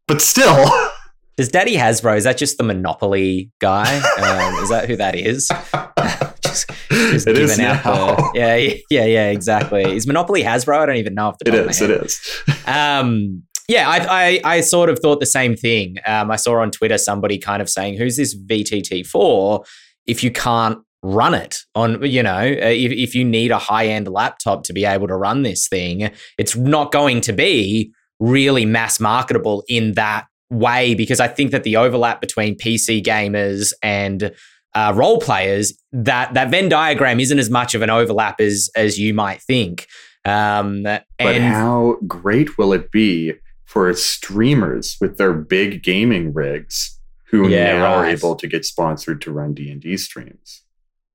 [0.08, 0.70] but still,
[1.38, 3.98] Does Daddy Hasbro, is that just the Monopoly guy?
[3.98, 5.48] Um, is that who that is?
[6.42, 8.16] just just it is out now.
[8.16, 8.56] the- yeah,
[8.90, 9.84] yeah, yeah, exactly.
[9.84, 10.80] Is Monopoly Hasbro?
[10.80, 11.82] I don't even know if the It is.
[11.82, 12.42] It is.
[12.68, 15.98] Um, yeah, I, I I sort of thought the same thing.
[16.08, 19.64] Um, I saw on Twitter somebody kind of saying, "Who's this VTT for?"
[20.08, 23.88] If you can't run it on, you know, uh, if if you need a high
[23.88, 28.66] end laptop to be able to run this thing, it's not going to be really
[28.66, 34.32] mass marketable in that way because I think that the overlap between PC gamers and
[34.74, 39.00] uh, role players that that Venn diagram isn't as much of an overlap as as
[39.00, 39.88] you might think.
[40.26, 43.34] Um, But how great will it be
[43.66, 49.22] for streamers with their big gaming rigs who Yeah, now are able to get sponsored
[49.22, 50.64] to run D and D streams?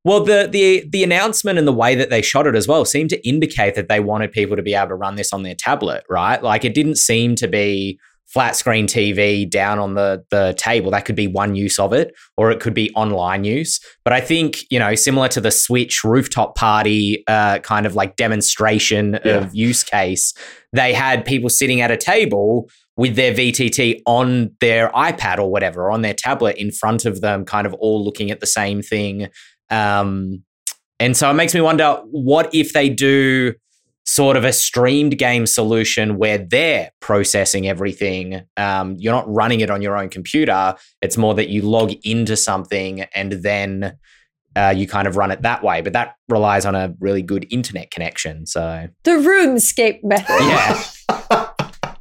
[0.04, 3.10] Well, the the the announcement and the way that they shot it as well seemed
[3.10, 6.04] to indicate that they wanted people to be able to run this on their tablet,
[6.08, 6.42] right?
[6.42, 7.98] Like it didn't seem to be
[8.32, 10.90] flat screen TV down on the the table.
[10.92, 13.80] That could be one use of it, or it could be online use.
[14.04, 18.16] But I think you know, similar to the Switch rooftop party uh, kind of like
[18.16, 19.38] demonstration Yeah.
[19.38, 20.32] of use case,
[20.72, 25.84] they had people sitting at a table with their VTT on their iPad or whatever,
[25.84, 28.82] or on their tablet in front of them, kind of all looking at the same
[28.82, 29.28] thing.
[29.70, 30.44] Um,
[30.98, 33.54] and so it makes me wonder what if they do
[34.10, 38.42] sort of a streamed game solution where they're processing everything.
[38.56, 40.74] Um, you're not running it on your own computer.
[41.00, 43.96] It's more that you log into something and then
[44.56, 45.80] uh, you kind of run it that way.
[45.80, 48.46] But that relies on a really good internet connection.
[48.46, 50.40] So The RuneScape method.
[50.40, 50.82] yeah,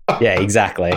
[0.19, 0.93] yeah, exactly.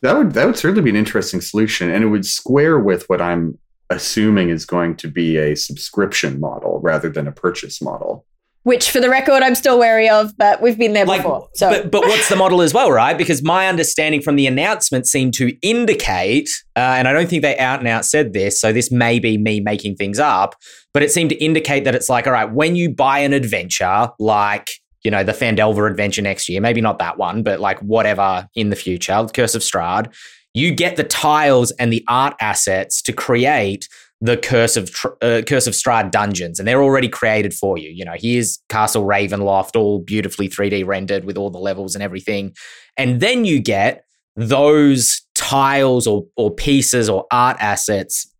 [0.00, 3.20] That would that would certainly be an interesting solution, and it would square with what
[3.20, 3.58] I'm
[3.90, 8.24] assuming is going to be a subscription model rather than a purchase model.
[8.64, 11.48] Which, for the record, I'm still wary of, but we've been there like, before.
[11.54, 13.16] So but but what's the model as well, right?
[13.16, 17.56] Because my understanding from the announcement seemed to indicate, uh, and I don't think they
[17.58, 20.54] out and out said this, so this may be me making things up,
[20.92, 24.08] but it seemed to indicate that it's like, all right, when you buy an adventure,
[24.18, 24.68] like
[25.02, 28.70] you know the Phandelver adventure next year, maybe not that one, but like whatever in
[28.70, 30.12] the future, Curse of Strahd,
[30.52, 33.88] you get the tiles and the art assets to create
[34.20, 34.90] the Curse of
[35.22, 37.90] uh, Curse of Strahd dungeons, and they're already created for you.
[37.90, 42.54] You know, here's Castle Ravenloft, all beautifully 3D rendered with all the levels and everything,
[42.96, 44.04] and then you get
[44.36, 48.32] those tiles or or pieces or art assets.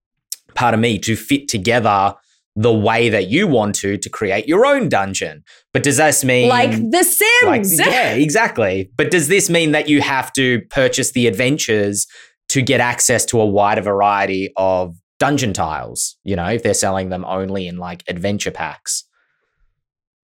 [0.54, 2.14] Pardon me, to fit together
[2.56, 5.44] the way that you want to to create your own dungeon.
[5.72, 7.78] But does this mean like The like, Sims.
[7.78, 8.90] yeah, exactly.
[8.96, 12.08] But does this mean that you have to purchase the adventures
[12.48, 16.16] to get access to a wider variety of dungeon tiles?
[16.24, 19.04] You know, if they're selling them only in like adventure packs.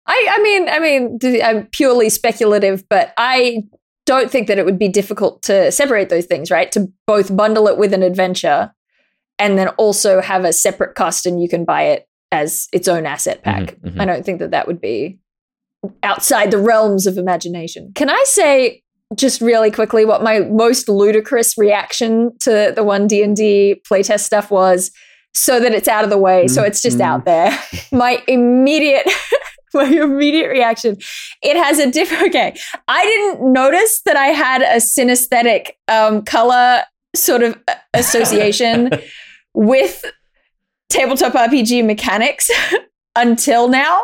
[0.07, 3.63] I, I mean, I mean, I'm purely speculative, but I
[4.07, 6.71] don't think that it would be difficult to separate those things, right?
[6.73, 8.73] To both bundle it with an adventure
[9.39, 13.07] and then also have a separate cost and you can buy it as its own
[13.07, 13.77] asset pack.
[13.81, 14.01] Mhm, mhm.
[14.01, 15.19] I don't think that that would be
[16.03, 17.93] outside the realms of imagination.
[17.95, 18.83] Can I say
[19.17, 24.91] just really quickly what my most ludicrous reaction to the one D&D playtest stuff was
[25.35, 27.05] so that it's out of the way, so it's just Mhm.
[27.05, 27.59] out there.
[27.93, 29.07] my immediate
[29.75, 30.97] my immediate reaction
[31.43, 36.85] it has a different okay i didn't notice that i had a synesthetic um, color
[37.17, 38.89] sort of uh, association
[39.53, 40.05] with
[40.91, 42.49] tabletop rpg mechanics
[43.17, 44.03] until now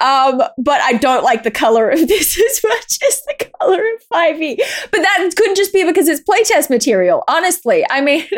[0.00, 4.02] um, but i don't like the color of this as much as the color of
[4.12, 4.56] 5e
[4.90, 8.24] but that could just be because it's playtest material honestly i mean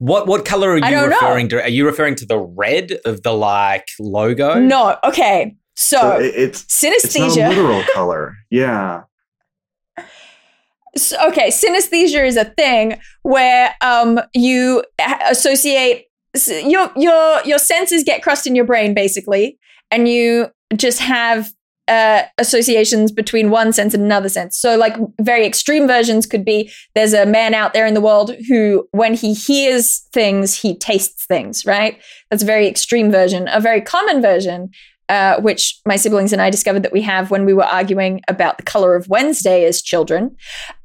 [0.00, 1.16] What what color are you don't know.
[1.16, 1.60] referring to?
[1.60, 4.54] Are you referring to the red of the like logo?
[4.60, 8.36] no okay So so it- it's it's not a synesthesia literal color.
[8.48, 9.02] Yeah.
[10.96, 14.84] S- okay, synesthesia is a thing where um you
[15.28, 19.58] associate s- your your your senses get crossed in your brain basically,
[19.90, 21.52] and you just have
[21.88, 24.58] uh, associations between one sense and another sense.
[24.58, 28.32] So, like very extreme versions could be there's a man out there in the world
[28.48, 31.64] who, when he hears things, he tastes things.
[31.64, 31.98] Right?
[32.30, 33.48] That's a very extreme version.
[33.50, 34.70] A very common version
[35.08, 38.58] uh, which my siblings and I discovered that we have when we were arguing about
[38.58, 40.36] the color of Wednesday as children,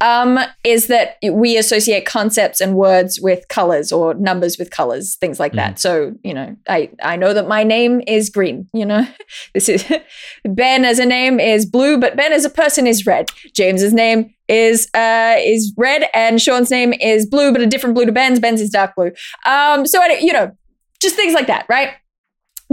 [0.01, 5.39] um, is that we associate concepts and words with colors or numbers with colors, things
[5.39, 5.79] like that.
[5.79, 9.07] So, you know, I, I know that my name is green, you know,
[9.53, 9.86] this is
[10.45, 13.29] Ben as a name is blue, but Ben as a person is red.
[13.53, 18.05] James's name is uh is red and Shawn's name is blue, but a different blue
[18.05, 18.39] to Ben's.
[18.39, 19.12] Ben's is dark blue.
[19.45, 20.51] Um, so I, you know,
[20.99, 21.93] just things like that, right?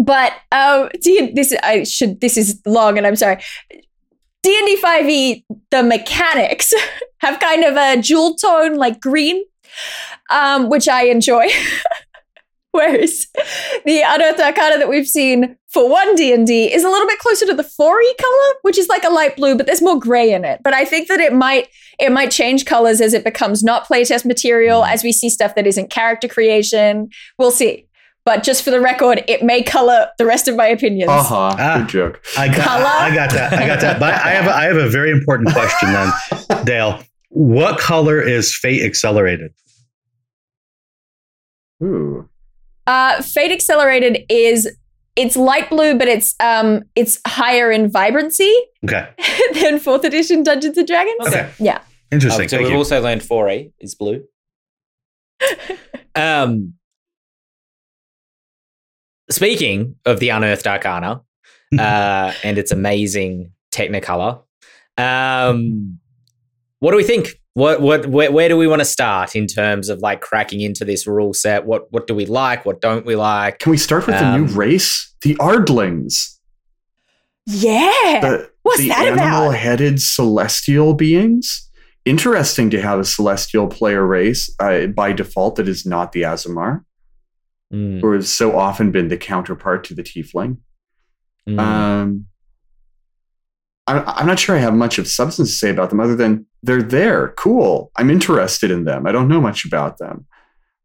[0.00, 3.42] But um, D- this I should this is long, and I'm sorry.
[4.42, 6.72] D and D five E the mechanics
[7.18, 9.44] have kind of a jewel tone like green,
[10.30, 11.48] um, which I enjoy.
[12.72, 13.26] Whereas
[13.84, 17.18] the Unearthed Arcana that we've seen for one D and D is a little bit
[17.18, 19.98] closer to the four E color, which is like a light blue, but there's more
[19.98, 20.60] gray in it.
[20.62, 24.24] But I think that it might it might change colors as it becomes not playtest
[24.24, 27.10] material, as we see stuff that isn't character creation.
[27.38, 27.86] We'll see.
[28.24, 31.10] But just for the record, it may color the rest of my opinions.
[31.10, 31.56] Uh huh.
[31.58, 31.78] Ah.
[31.78, 32.24] Good joke.
[32.36, 32.84] I got, Color?
[32.86, 33.52] I got that.
[33.54, 33.98] I got that.
[33.98, 37.02] But I have, a, I have a very important question then, Dael.
[37.30, 39.52] What color is Fate Accelerated?
[41.82, 42.28] Ooh.
[42.86, 44.70] Uh, Fate Accelerated is
[45.16, 48.54] it's light blue, but it's um it's higher in vibrancy
[48.84, 49.08] Okay.
[49.54, 51.26] than fourth edition Dungeons and Dragons.
[51.26, 51.50] Okay.
[51.58, 51.80] Yeah.
[52.12, 52.44] Interesting.
[52.44, 52.78] Um, so Thank we've you.
[52.78, 54.24] also learned 4A is blue.
[56.16, 56.74] um,
[59.30, 61.22] speaking of the unearthed arcana
[61.78, 64.42] uh, and its amazing technicolor,
[64.98, 65.98] um,
[66.80, 67.40] what do we think?
[67.54, 70.84] What what where, where do we want to start in terms of like cracking into
[70.84, 71.66] this rule set?
[71.66, 72.64] What what do we like?
[72.64, 73.58] What don't we like?
[73.58, 75.12] Can we start with a new Um, race?
[75.22, 76.38] The Ardlings.
[77.46, 78.20] Yeah.
[78.22, 79.26] The, What's the that about?
[79.26, 81.68] animal-headed celestial beings.
[82.04, 86.84] Interesting to have a celestial player race uh, by default that is not the Aasimar,
[87.72, 90.58] Mm, or has so often been the counterpart to the Tiefling.
[91.48, 91.58] mm.
[91.58, 92.26] Um,
[93.86, 96.46] I'm, I'm not sure I have much of substance to say about them other than
[96.62, 97.28] they're there.
[97.36, 97.90] Cool.
[97.96, 99.06] I'm interested in them.
[99.06, 100.26] I don't know much about them.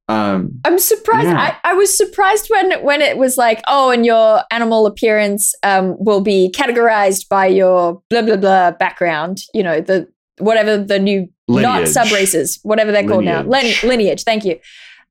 [0.08, 1.28] Um, I'm surprised.
[1.28, 1.58] Yeah.
[1.64, 5.96] I, I was surprised when when it was like, oh, and your animal appearance um,
[5.98, 9.40] will be categorized by your blah blah blah background.
[9.54, 13.84] You know, the whatever the new not sub races, whatever they're called now, Len- Lineage.
[13.84, 14.24] lineage.
[14.24, 14.60] Thank you.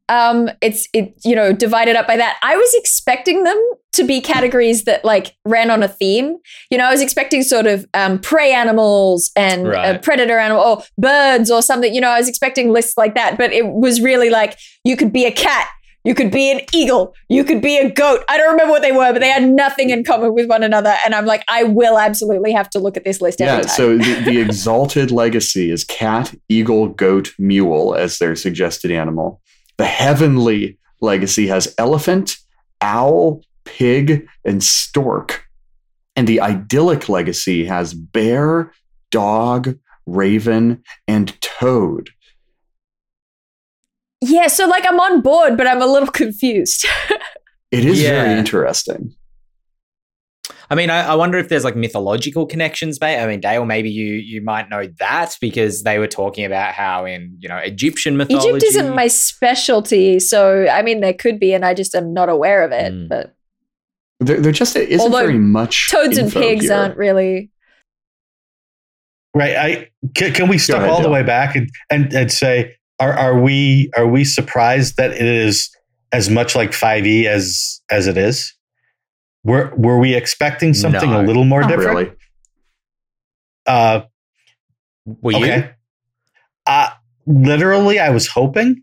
[0.09, 2.39] Um, it's it you know divided up by that.
[2.43, 3.57] I was expecting them
[3.93, 6.37] to be categories that like ran on a theme.
[6.71, 9.97] You know, I was expecting sort of um, prey animals and Right.
[9.97, 11.95] uh, predator animal or birds or something.
[11.95, 15.13] You know, I was expecting lists like that, but it was really like you could
[15.13, 15.69] be a cat.
[16.07, 17.15] You could be an eagle.
[17.31, 18.25] You could be a goat.
[18.29, 20.95] I don't remember what they were, but they had nothing in common with one another.
[21.03, 24.23] And I'm like, I will absolutely have to look at this list yeah, so the,
[24.27, 29.41] the exalted legacy is cat, eagle, goat, mule as their suggested animal.
[29.77, 32.37] The heavenly legacy has elephant,
[32.81, 35.45] owl, pig, and stork.
[36.17, 38.73] And the idyllic legacy has bear,
[39.11, 39.77] dog,
[40.07, 42.11] raven, and toad.
[44.21, 46.87] yeah, so like I'm on board, but I'm a little confused.
[47.71, 49.17] It is very interesting.
[50.71, 53.01] I mean, I, I wonder if there's like mythological connections.
[53.01, 53.23] Mate.
[53.23, 57.05] I mean, Dael, maybe you you might know that because they were talking about how
[57.05, 61.53] in you know Egyptian mythology, Egypt isn't my specialty, so I mean there could be,
[61.53, 62.93] and I just am not aware of it.
[62.93, 63.09] Mm.
[63.09, 63.35] But
[64.21, 65.91] There, there just isn't Although very much.
[65.91, 66.75] Toads and pigs here.
[66.75, 67.51] aren't really.
[69.35, 69.57] Right.
[69.57, 73.13] I can, can we step ahead, all the way back and, and, and say, are,
[73.13, 75.75] are we are we surprised that it is
[76.13, 78.55] as much like 5e as as it is?
[79.45, 81.21] Were were we expecting something No.
[81.21, 81.99] a little more Not different?
[81.99, 82.11] really.
[83.67, 84.01] Uh,
[85.23, 85.39] Were you?
[85.39, 85.71] okay.
[86.67, 86.89] Uh,
[87.27, 88.83] literally, I was hoping.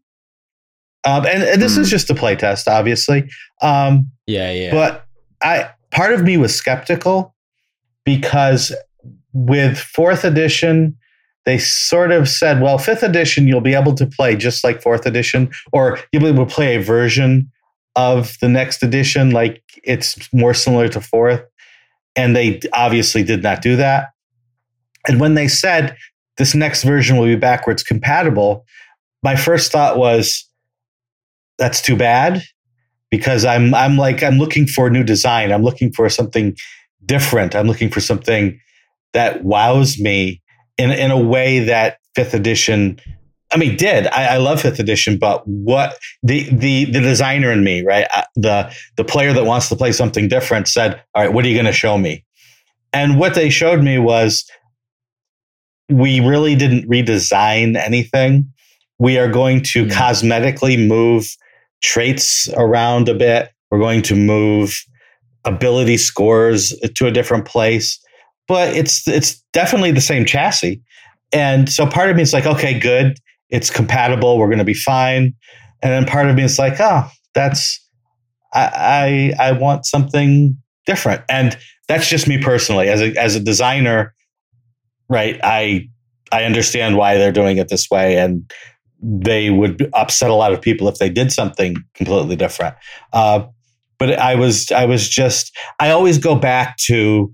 [1.03, 1.82] Um, and, and this Hmm.
[1.82, 3.28] is just a play test, obviously.
[3.62, 4.72] Um, Yeah, yeah.
[4.72, 5.05] but
[5.41, 7.34] I part of me was skeptical
[8.05, 8.72] because
[9.34, 10.95] with fourth edition,
[11.45, 15.07] they sort of said, well, fifth edition, you'll be able to play just like fourth
[15.07, 17.51] edition, or you'll be able to play a version
[17.96, 21.42] of the next edition, like it's more similar to fourth.
[22.16, 24.10] And they obviously did not do that.
[25.08, 25.96] And when they said
[26.38, 28.66] this next version will be backwards compatible,
[29.24, 30.48] my first thought was,
[31.58, 32.42] that's too bad
[33.12, 35.52] because I'm I'm like I'm looking for a new design.
[35.52, 36.56] I'm looking for something
[37.06, 37.56] different.
[37.56, 38.60] I'm looking for something
[39.14, 40.42] that wows me
[40.78, 43.00] in in a way that fifth edition.
[43.54, 47.64] I mean, did I, I love fifth edition, but what the the the designer in
[47.64, 48.08] me, right?
[48.16, 51.47] Uh, The the player that wants to play something different said, "All right, what are
[51.49, 52.24] you going to show me?"
[52.93, 54.45] And what they showed me was
[55.89, 58.52] we really didn't redesign anything.
[58.99, 59.89] We are going to Hmm.
[59.91, 61.28] cosmetically move
[61.84, 63.49] traits around a bit.
[63.70, 64.80] We're going to move
[65.45, 67.99] ability scores to a different place,
[68.47, 70.82] but it's it's definitely the same chassis.
[71.34, 73.18] And so part of me is like, okay, good,
[73.52, 74.38] it's compatible.
[74.38, 75.34] We're going to be fine.
[75.84, 77.80] And then part of me is like, oh, that's
[78.54, 81.22] I I, I want something different.
[81.30, 84.14] And that's just me personally as a as a designer,
[85.10, 85.39] right?
[85.43, 85.89] I
[86.32, 88.49] I understand why they're doing it this way and
[89.04, 92.76] they would upset a lot of people if they did something completely different.
[93.14, 93.45] Uh,
[93.97, 97.34] but I was I was just I always go back to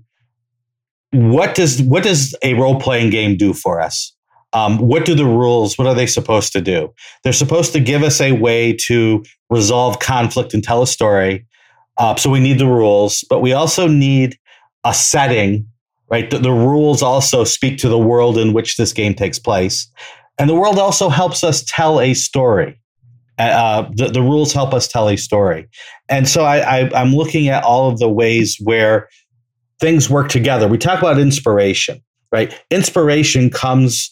[1.12, 4.14] what does what does a role playing game do for us?
[4.52, 5.76] Um, what do the rules?
[5.76, 6.92] What are they supposed to do?
[7.22, 11.46] They're supposed to give us a way to resolve conflict and tell a story.
[11.98, 14.38] Uh, so we need the rules, but we also need
[14.84, 15.66] a setting.
[16.10, 19.86] Right, the, the rules also speak to the world in which this game takes place.
[20.38, 22.80] And the world also helps us tell a story.
[23.36, 25.68] Uh, the, the rules help us tell a story.
[26.08, 29.10] And so I, I, I'm looking at all of the ways where
[29.80, 30.66] things work together.
[30.66, 32.00] We talk about inspiration,
[32.32, 32.58] right?
[32.70, 34.10] Inspiration comes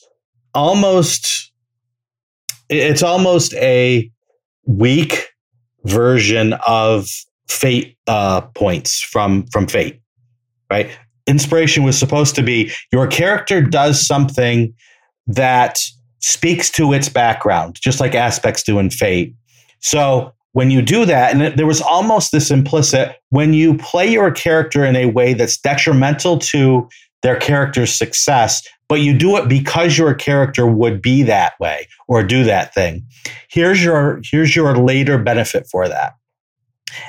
[0.56, 1.52] almost,
[2.68, 4.10] it's almost a
[4.66, 5.28] weak
[5.84, 7.08] version of
[7.48, 10.00] fate uh, points from, from fate,
[10.70, 10.90] right?
[11.28, 14.74] Inspiration was supposed to be your character does something
[15.28, 15.78] that
[16.20, 19.34] speaks to its background, just like aspects do in Fate.
[19.80, 24.06] So when you do that, and it- there was almost this implicit when you play
[24.08, 26.88] your character in a way that's detrimental to
[27.26, 32.22] their character's success, but you do it because your character would be that way or
[32.22, 33.04] do that thing.
[33.50, 36.14] Here's your here's your later benefit for that.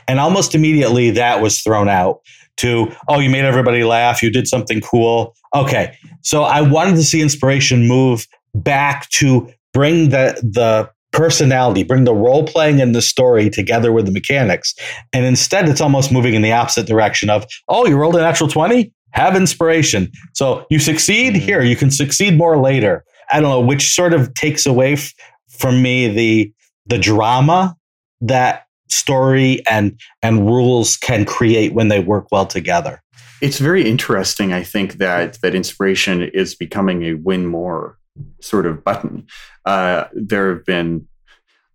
[0.08, 2.22] And almost immediately that was thrown out
[2.58, 5.36] to, oh, you made everybody laugh, you did something cool.
[5.54, 5.96] Okay.
[6.24, 12.16] So I wanted to see inspiration move back to bring the the personality, bring the
[12.16, 14.74] role playing and the story together with the mechanics.
[15.14, 18.50] And instead, it's almost moving in the opposite direction of, oh, you rolled a natural
[18.50, 18.92] 20?
[19.12, 20.12] Have inspiration.
[20.34, 21.40] So you succeed Mhm.
[21.40, 23.04] here, you can succeed more later.
[23.32, 25.14] I don't know, which sort of takes away f-
[25.50, 26.52] from me the
[26.86, 27.76] the drama
[28.22, 33.02] that story and and rules can create when they work well together.
[33.42, 37.98] It's very interesting, I think, that that inspiration is becoming a win more
[38.42, 39.28] sort of button.
[39.66, 41.06] Uh, there have been,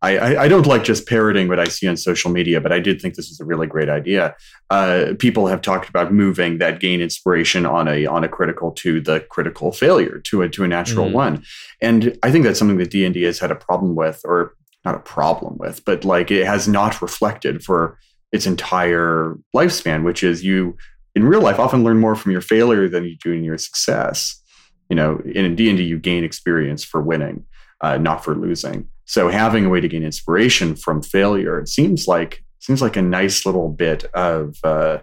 [0.02, 2.80] I, I, I don't like just parroting what I see on social media, but I
[2.80, 4.34] did think this was a really great idea.
[4.68, 9.00] Uh, people have talked about moving that gain inspiration on a on a critical to
[9.00, 11.12] the critical failure to a to a natural Mm.
[11.12, 11.44] one,
[11.80, 14.54] and I think that's something that D and D has had a problem with, or
[14.84, 17.96] not a problem with, but like it has not reflected for
[18.32, 20.76] its entire lifespan, which is you
[21.14, 24.40] in real life often learn more from your failure than you do in your success.
[24.88, 27.44] You know, in D and D, you gain experience for winning,
[27.80, 28.88] uh, not for losing.
[29.12, 33.02] So having a way to gain inspiration from failure it seems like seems like a
[33.02, 34.56] nice little bit of.
[34.64, 35.00] Uh,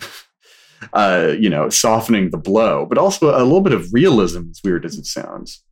[0.94, 4.86] uh, you know, softening the blow, but also a little bit of realism, as weird
[4.86, 5.62] as it sounds.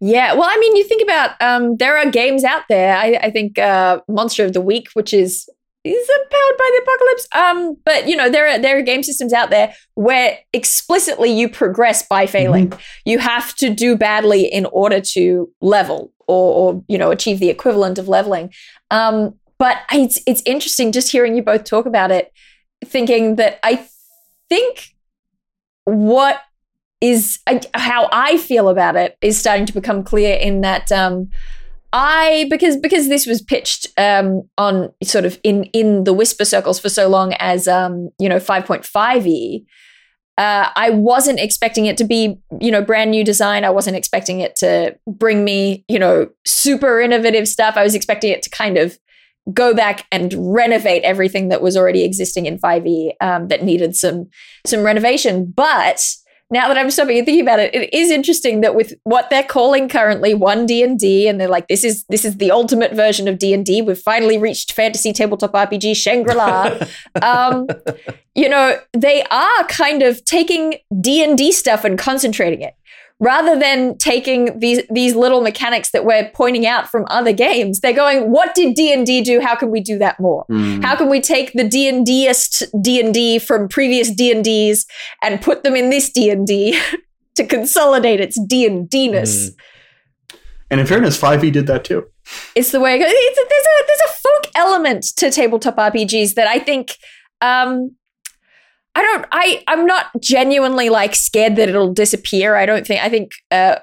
[0.00, 2.96] Yeah, well, I mean, you think about um, there are games out there.
[2.96, 5.48] I, I think uh, Monster of the Week, which is
[5.82, 7.28] is it powered by the apocalypse.
[7.34, 11.48] Um, but you know, there are there are game systems out there where explicitly you
[11.48, 12.72] progress by failing.
[13.06, 17.48] You have to do badly in order to level or, or you know achieve the
[17.48, 18.52] equivalent of leveling.
[18.90, 22.32] Um, but it's it's interesting just hearing you both talk about it.
[22.84, 23.86] thinking that I
[24.48, 24.94] think
[25.84, 26.40] what
[27.00, 31.30] is I, how I feel about it is starting to become clear in that um,
[31.92, 36.78] I because because this was pitched um, on sort of in in the whisper circles
[36.78, 39.64] for so long as um, you know 5.5e.
[40.38, 43.62] Uh, I wasn't expecting it to be, you know, brand new design.
[43.62, 47.76] I wasn't expecting it to bring me, you know, super innovative stuff.
[47.76, 48.98] I was expecting it to kind of
[49.52, 54.28] go back and renovate everything that was already existing in 5e um, that needed some
[54.66, 55.52] some renovation.
[55.54, 56.02] But
[56.50, 59.44] now that I'm stopping and thinking about it, it is interesting that with what they're
[59.44, 62.92] calling currently one D and D, and they're like, this is this is the ultimate
[62.92, 63.82] version of D and D.
[63.82, 66.76] We've finally reached fantasy tabletop RPG Shangri La.
[67.22, 67.68] um,
[68.34, 72.74] you know, they are kind of taking D and D stuff and concentrating it
[73.20, 77.92] rather than taking these these little mechanics that we're pointing out from other games they're
[77.92, 80.82] going what did d&d do how can we do that more mm.
[80.82, 84.86] how can we take the d&dist d&d from previous d&ds
[85.22, 86.80] and put them in this d&d
[87.36, 90.38] to consolidate its d&d-ness mm.
[90.70, 92.06] and in fairness 5e did that too
[92.54, 93.08] it's the way it goes.
[93.10, 96.96] It's, there's a there's a folk element to tabletop rpgs that i think
[97.42, 97.96] um,
[98.94, 102.56] I don't I I'm not genuinely like scared that it'll disappear.
[102.56, 103.76] I don't think I think uh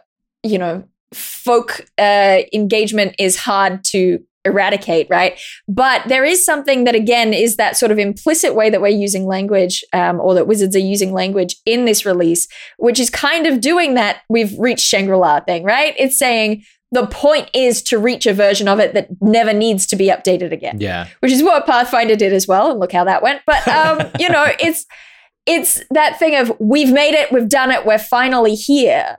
[0.43, 0.83] you know
[1.13, 5.39] folk uh engagement is hard to eradicate, right?
[5.67, 9.25] But there is something that again is that sort of implicit way that we're using
[9.25, 12.47] language um, or that wizards are using language in this release,
[12.77, 15.93] which is kind of doing that we've reached Shangri-La thing, right?
[15.99, 19.95] It's saying the point is to reach a version of it that never needs to
[19.95, 20.79] be updated again.
[20.79, 21.07] Yeah.
[21.19, 22.71] Which is what Pathfinder did as well.
[22.71, 23.41] And look how that went.
[23.45, 24.85] But, um, you know, it's,
[25.45, 29.17] it's that thing of we've made it, we've done it, we're finally here.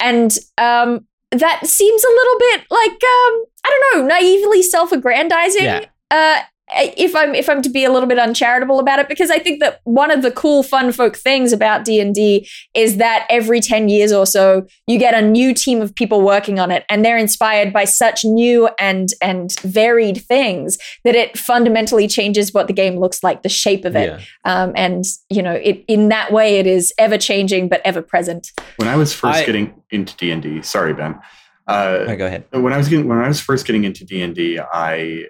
[0.00, 5.64] And, um, that seems a little bit like, um, I don't know, naively self aggrandizing.
[5.64, 5.84] Yeah.
[6.10, 6.42] Uh,
[6.76, 9.60] if I'm if I'm to be a little bit uncharitable about it, because I think
[9.60, 13.60] that one of the cool fun folk things about D and D is that every
[13.60, 17.04] ten years or so you get a new team of people working on it, and
[17.04, 22.72] they're inspired by such new and and varied things that it fundamentally changes what the
[22.72, 24.20] game looks like, the shape of it, yeah.
[24.44, 28.50] um, and you know, it in that way it is ever changing but ever present.
[28.76, 31.18] When I was first I, getting into D and D, sorry Ben.
[31.66, 32.44] Uh, go ahead.
[32.50, 35.24] When I was getting when I was first getting into D and D, I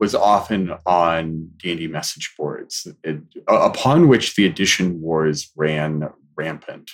[0.00, 6.90] was often on D&D message boards, it, upon which the edition wars ran rampant.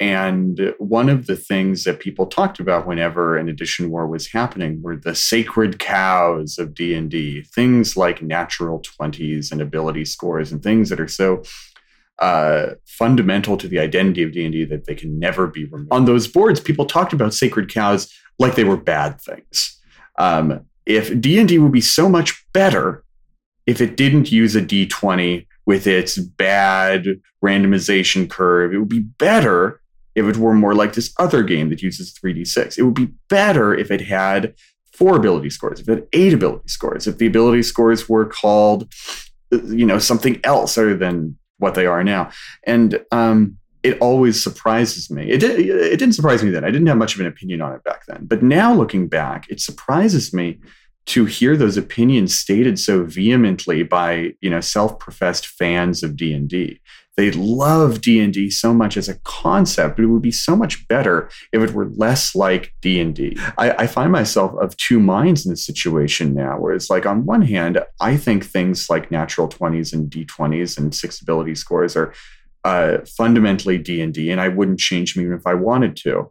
[0.00, 4.80] And one of the things that people talked about whenever an edition war was happening
[4.80, 10.88] were the sacred cows of D&D, things like natural 20s and ability scores and things
[10.90, 11.42] that are so
[12.20, 15.92] uh, fundamental to the identity of D&D that they can never be removed.
[15.92, 19.80] On those boards, people talked about sacred cows like they were bad things.
[20.16, 23.04] Um, if D&D would be so much better
[23.66, 27.04] if it didn't use a D20 with its bad
[27.44, 28.72] randomization curve.
[28.72, 29.82] It would be better
[30.14, 32.78] if it were more like this other game that uses 3d6.
[32.78, 34.54] It would be better if it had
[34.94, 38.90] four ability scores, if it had eight ability scores, if the ability scores were called,
[39.50, 42.30] you know, something else other than what they are now.
[42.64, 45.30] And um, it always surprises me.
[45.30, 46.64] It, did, it didn't surprise me then.
[46.64, 48.26] I didn't have much of an opinion on it back then.
[48.26, 50.58] But now looking back, it surprises me
[51.06, 56.80] to hear those opinions stated so vehemently by, you know, self-professed fans of D&D.
[57.16, 61.30] They love D&D so much as a concept, but it would be so much better
[61.52, 63.36] if it were less like D&D.
[63.56, 67.26] I, I find myself of two minds in this situation now, where it's like, on
[67.26, 72.12] one hand, I think things like natural 20s and D20s and six ability scores are
[72.68, 76.30] uh, fundamentally D and D, and I wouldn't change them even if I wanted to.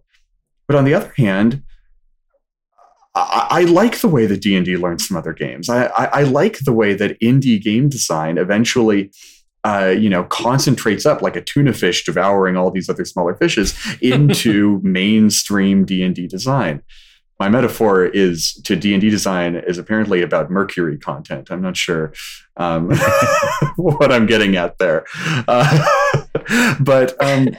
[0.67, 1.63] But on the other hand,
[3.15, 5.67] I, I like the way that D and D learns from other games.
[5.69, 9.11] I, I, I, like the way that indie game design eventually.
[9.63, 13.73] Uh, you know, concentrates up like a tuna fish devouring all these other smaller fishes
[14.01, 16.83] into mainstream D and D design
[17.39, 22.13] my metaphor is to d&d design is apparently about mercury content i'm not sure
[22.57, 22.89] um,
[23.75, 25.05] what i'm getting at there
[25.47, 25.85] uh,
[26.79, 27.49] but um,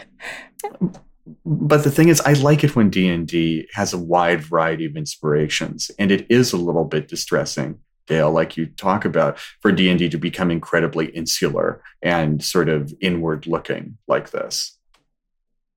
[1.44, 5.90] but the thing is i like it when d&d has a wide variety of inspirations
[5.98, 10.18] and it is a little bit distressing Dael like you talk about for d&d to
[10.18, 14.78] become incredibly insular and sort of inward looking like this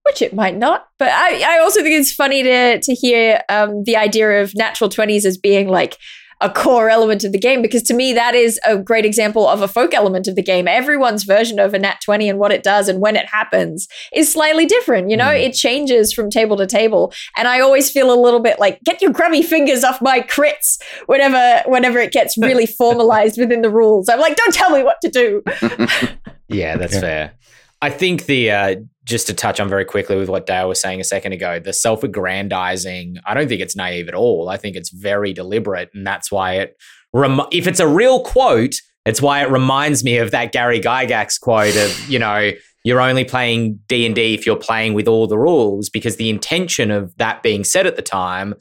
[0.03, 0.87] which it might not.
[0.97, 4.89] But I, I also think it's funny to to hear um, the idea of natural
[4.89, 5.97] twenties as being like
[6.41, 9.61] a core element of the game because to me that is a great example of
[9.61, 10.67] a folk element of the game.
[10.67, 14.31] Everyone's version of a nat 20 and what it does and when it happens is
[14.31, 15.09] slightly different.
[15.09, 15.41] You know, mm.
[15.41, 17.13] it changes from table to table.
[17.37, 20.81] And I always feel a little bit like, get your grubby fingers off my crits
[21.05, 24.09] whenever whenever it gets really formalized within the rules.
[24.09, 25.43] I'm like, don't tell me what to do.
[26.47, 26.99] yeah, that's yeah.
[26.99, 27.33] fair.
[27.81, 31.01] I think the uh, just to touch on very quickly with what Dael was saying
[31.01, 33.17] a second ago, the self-aggrandizing.
[33.25, 34.49] I don't think it's naive at all.
[34.49, 36.77] I think it's very deliberate, and that's why it.
[37.13, 38.75] Rem- if it's a real quote,
[39.05, 42.51] it's why it reminds me of that Gary Gygax quote of you know
[42.83, 46.29] you're only playing D and D if you're playing with all the rules, because the
[46.29, 48.53] intention of that being said at the time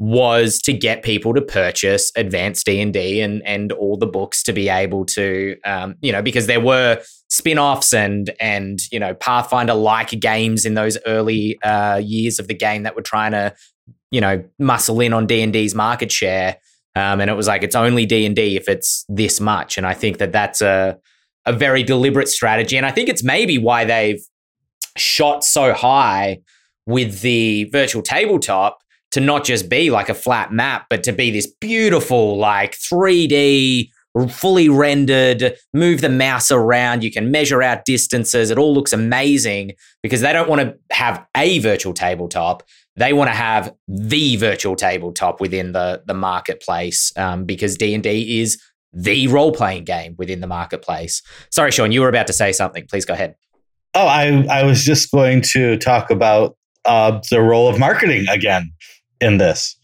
[0.00, 4.68] was to get people to purchase advanced d&d and and all the books to be
[4.68, 10.10] able to um, you know because there were spin-offs and and you know pathfinder like
[10.20, 13.54] games in those early uh, years of the game that were trying to
[14.10, 16.56] you know muscle in on d&d's market share.
[16.96, 19.78] Um, and it was like it's only d&d if it's this much.
[19.78, 20.98] And i think that that's a
[21.46, 22.76] a very deliberate strategy.
[22.76, 24.20] And i think it's maybe why they've
[24.96, 26.40] shot so high
[26.86, 28.78] with the virtual tabletop
[29.14, 33.88] to not just be like a flat map, but to be this beautiful, like 3D,
[34.28, 37.04] fully rendered, move the mouse around.
[37.04, 38.50] You can measure out distances.
[38.50, 42.64] It all looks amazing because they don't want to have a virtual tabletop.
[42.96, 48.60] They want to have the virtual tabletop within the, the marketplace um, because D&D is
[48.92, 51.22] the role-playing game within the marketplace.
[51.52, 52.84] Sorry, Shawn, you were about to say something.
[52.90, 53.36] Please go ahead.
[53.94, 58.72] Oh, I, I was just going to talk about uh, the role of marketing again
[59.20, 59.76] in this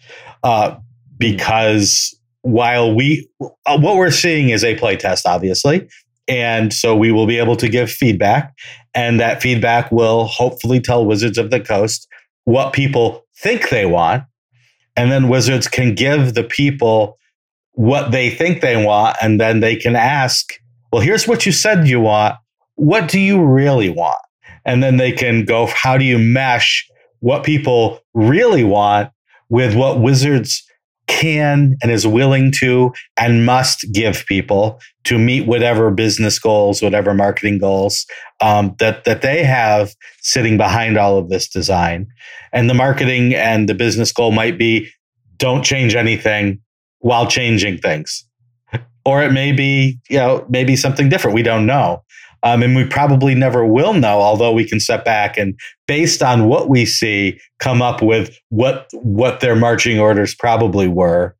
[0.43, 0.77] uh,
[1.19, 3.29] because while we
[3.67, 5.89] uh, what we're seeing is a play test obviously
[6.29, 8.55] and so we will be able to give feedback
[8.95, 12.09] and that feedback will hopefully tell wizards of the coast
[12.45, 14.25] what people think they want
[14.97, 17.19] and then wizards can give the people
[17.73, 20.55] what they think they want and then they can ask
[20.93, 22.37] well here's what you said you want.
[22.77, 24.19] What do you really want?
[24.65, 26.89] And then they can go how do you mesh
[27.21, 29.11] what people really want
[29.51, 30.65] with what Wizards
[31.07, 37.13] can and is willing to and must give people to meet whatever business goals, whatever
[37.13, 38.07] marketing goals
[38.41, 39.93] um, that that they have
[40.23, 42.07] sitting behind all of this design.
[42.53, 44.89] And the marketing and the business goal might be
[45.37, 46.61] don't change anything
[47.01, 48.25] while changing things.
[49.05, 51.35] Or it may be, you know, maybe something different.
[51.35, 52.05] We don't know.
[52.43, 56.49] Um, and we probably never will know, although we can step back and, based on
[56.49, 61.37] what we see, come up with what what their marching orders probably were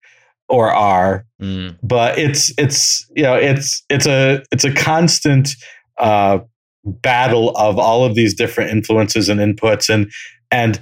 [0.49, 1.25] or are.
[1.41, 1.79] Mm.
[1.83, 5.51] But it's it's you know it's it's a it's a constant
[5.99, 6.41] uh,
[6.85, 10.11] battle of all of these different influences and inputs and
[10.51, 10.81] and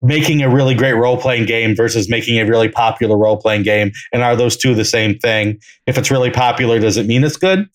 [0.00, 3.90] making a really great role playing game versus making a really popular role playing game.
[4.12, 5.58] And are those two the same thing?
[5.86, 7.68] If it's really popular, does it mean it's good?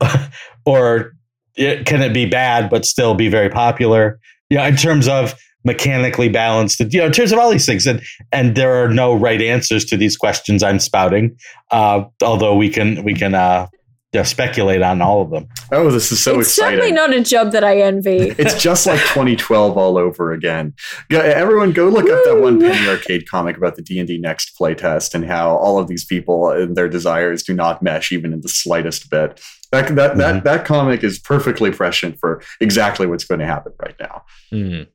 [0.66, 1.12] or
[1.56, 4.18] it, can it be bad but still be very popular?
[4.50, 5.34] Yeah, in terms of
[5.64, 9.14] mechanically balanced, you know, in terms of all these things, and and there are no
[9.14, 11.36] right answers to these questions I'm spouting.
[11.70, 13.66] Uh, although we can we can uh,
[14.14, 15.48] yeah, speculate on all of them.
[15.72, 16.78] Oh, this is so it's exciting!
[16.78, 18.16] Certainly not a job that I envy.
[18.38, 20.72] it's just like 2012 all over again.
[21.10, 24.56] Everyone, go look up that one Penny Arcade comic about the D and D Next
[24.58, 28.40] playtest and how all of these people and their desires do not mesh even in
[28.42, 29.40] the slightest bit.
[29.74, 30.18] That that mm-hmm.
[30.18, 34.24] that that comic is perfectly prescient for exactly what's going to happen right now.
[34.52, 34.86] Mm.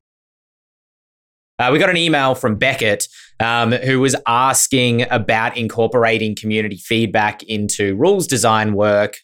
[1.59, 3.09] Uh, we got an email from Beckett
[3.41, 9.17] um, who was asking about incorporating community feedback into rules design work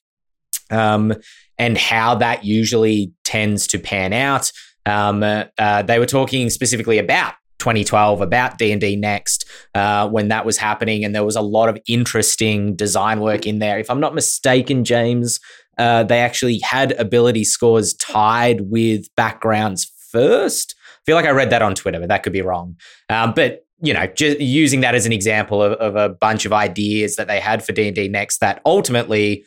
[0.70, 1.14] um,
[1.58, 4.52] and how that usually tends to pan out.
[4.86, 7.36] Um, uh, they were talking specifically about
[7.66, 11.78] 2012 about D&D Next uh, when that was happening and there was a lot of
[11.88, 13.80] interesting design work in there.
[13.80, 15.40] If I'm not mistaken, James,
[15.78, 21.52] uh, they actually had ability scores tied with backgrounds first I feel like I read
[21.52, 22.78] that on Twitter, but that could be wrong.
[23.10, 26.54] Um, but you know, just using that as an example of, of a bunch of
[26.54, 29.46] ideas that they had for D and D next that ultimately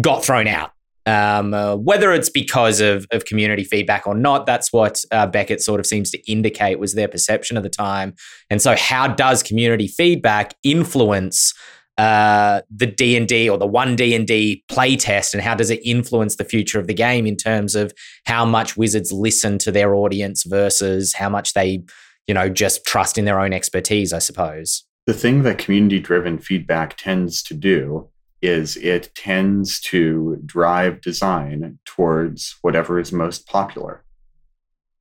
[0.00, 0.72] got thrown out.
[1.08, 5.62] Um, uh, whether it's because of, of community feedback or not, that's what uh, Beckett
[5.62, 8.14] sort of seems to indicate was their perception of the time.
[8.50, 11.54] And so, how does community feedback influence
[11.96, 15.70] uh, the D and D or the one D and D playtest, and how does
[15.70, 17.92] it influence the future of the game in terms of
[18.26, 21.82] how much Wizards listen to their audience versus how much they,
[22.26, 24.12] you know, just trust in their own expertise?
[24.12, 28.10] I suppose the thing that community-driven feedback tends to do
[28.40, 34.04] is it tends to drive design towards whatever is most popular,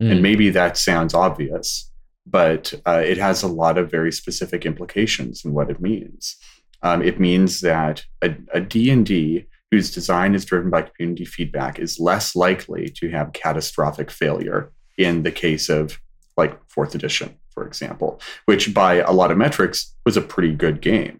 [0.01, 0.09] mm.
[0.09, 0.23] and hmm.
[0.23, 1.91] maybe that sounds obvious,
[2.25, 6.35] but uh, it has a lot of very specific implications in what it means
[6.83, 11.99] Um, it means that a, a D&D whose design is driven by community feedback is
[11.99, 15.99] less likely to have catastrophic failure in the case of
[16.37, 20.81] like fourth edition, for example, which by a lot of metrics was a pretty good
[20.81, 21.19] game.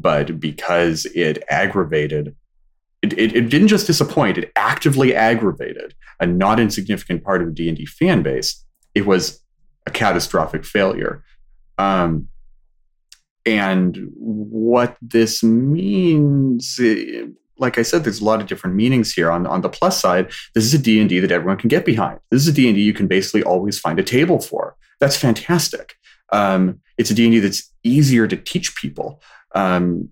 [0.00, 2.34] But because it aggravated,
[3.02, 7.52] it, it, it didn't just disappoint, it actively aggravated a not insignificant part of the
[7.52, 8.64] D&D fan base.
[8.94, 9.40] It was
[9.86, 11.24] a catastrophic failure.
[11.78, 12.28] Um,
[13.44, 17.26] and what this means eh,
[17.58, 19.30] like I said, there's a lot of different meanings here.
[19.30, 22.20] On, on the plus side, this is a D&D that everyone can get behind.
[22.30, 24.76] This is a D&D you can basically always find a table for.
[25.00, 25.94] That's fantastic.
[26.32, 29.22] Um, it's a D&D that's easier to teach people.
[29.56, 30.10] Um,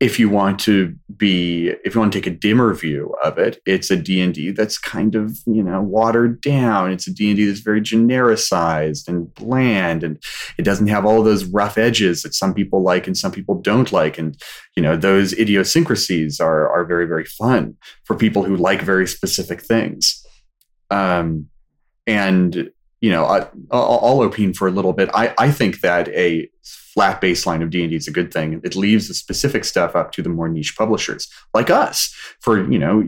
[0.00, 3.60] if you want to be if you want to take a dimmer view of it
[3.66, 6.92] it's a d&d that's kind of you know watered down.
[6.92, 10.22] It's a d&d that's very genericized and bland and
[10.56, 13.90] it doesn't have all those rough edges that some people like and some people don't
[13.90, 14.18] like.
[14.18, 14.40] And
[14.76, 19.60] you know those idiosyncrasies are are very very fun for people who like very specific
[19.60, 20.24] things.
[20.90, 21.46] Um
[22.06, 25.10] and you know I, will I'll opine for a little bit.
[25.12, 26.48] I i think that a
[26.98, 28.60] flat baseline of D&D is a good thing.
[28.64, 32.12] It leaves the specific stuff up to the more niche publishers like us.
[32.40, 33.04] For, you know,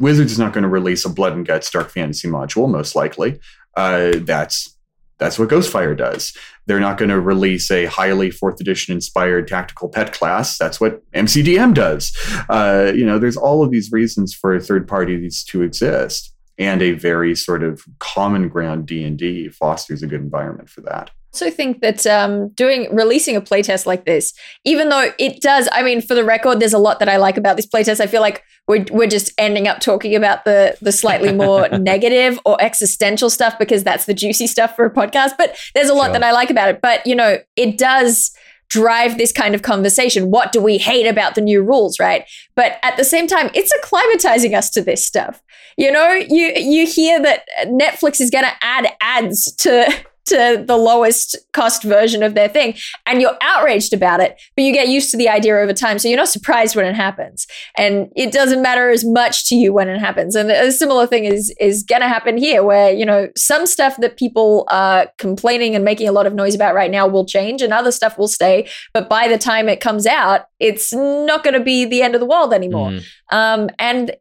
[0.00, 3.38] Wizards is not going to release a blood and guts dark fantasy module most likely.
[3.76, 4.76] Uh, that's
[5.18, 6.36] that's what Ghostfire does.
[6.66, 10.58] They're not going to release a highly fourth edition inspired tactical pet class.
[10.58, 12.16] That's what MCDM does.
[12.48, 16.92] Uh, you know, there's all of these reasons for third parties to exist, and a
[16.94, 21.50] very sort of common ground D and D fosters a good environment for that also
[21.50, 24.32] think that um, doing releasing a playtest like this,
[24.64, 27.36] even though it does, I mean, for the record, there's a lot that I like
[27.36, 28.00] about this playtest.
[28.00, 32.38] I feel like we're we're just ending up talking about the the slightly more negative
[32.44, 35.32] or existential stuff because that's the juicy stuff for a podcast.
[35.36, 36.12] But there's a lot sure.
[36.14, 36.80] that I like about it.
[36.80, 38.32] But you know, it does
[38.70, 40.30] drive this kind of conversation.
[40.30, 42.24] What do we hate about the new rules, right?
[42.54, 45.42] But at the same time, it's acclimatizing us to this stuff.
[45.76, 49.92] You know, you you hear that Netflix is going to add ads to
[50.28, 52.74] to the lowest cost version of their thing
[53.06, 56.08] and you're outraged about it but you get used to the idea over time so
[56.08, 57.46] you're not surprised when it happens.
[57.76, 60.34] And it doesn't matter as much to you when it happens.
[60.34, 63.96] And a similar thing is is going to happen here where you know some stuff
[63.98, 67.62] that people are complaining and making a lot of noise about right now will change
[67.62, 71.54] and other stuff will stay but by the time it comes out it's not going
[71.54, 72.90] to be the end of the world anymore.
[72.90, 73.02] Mm.
[73.30, 74.14] um, and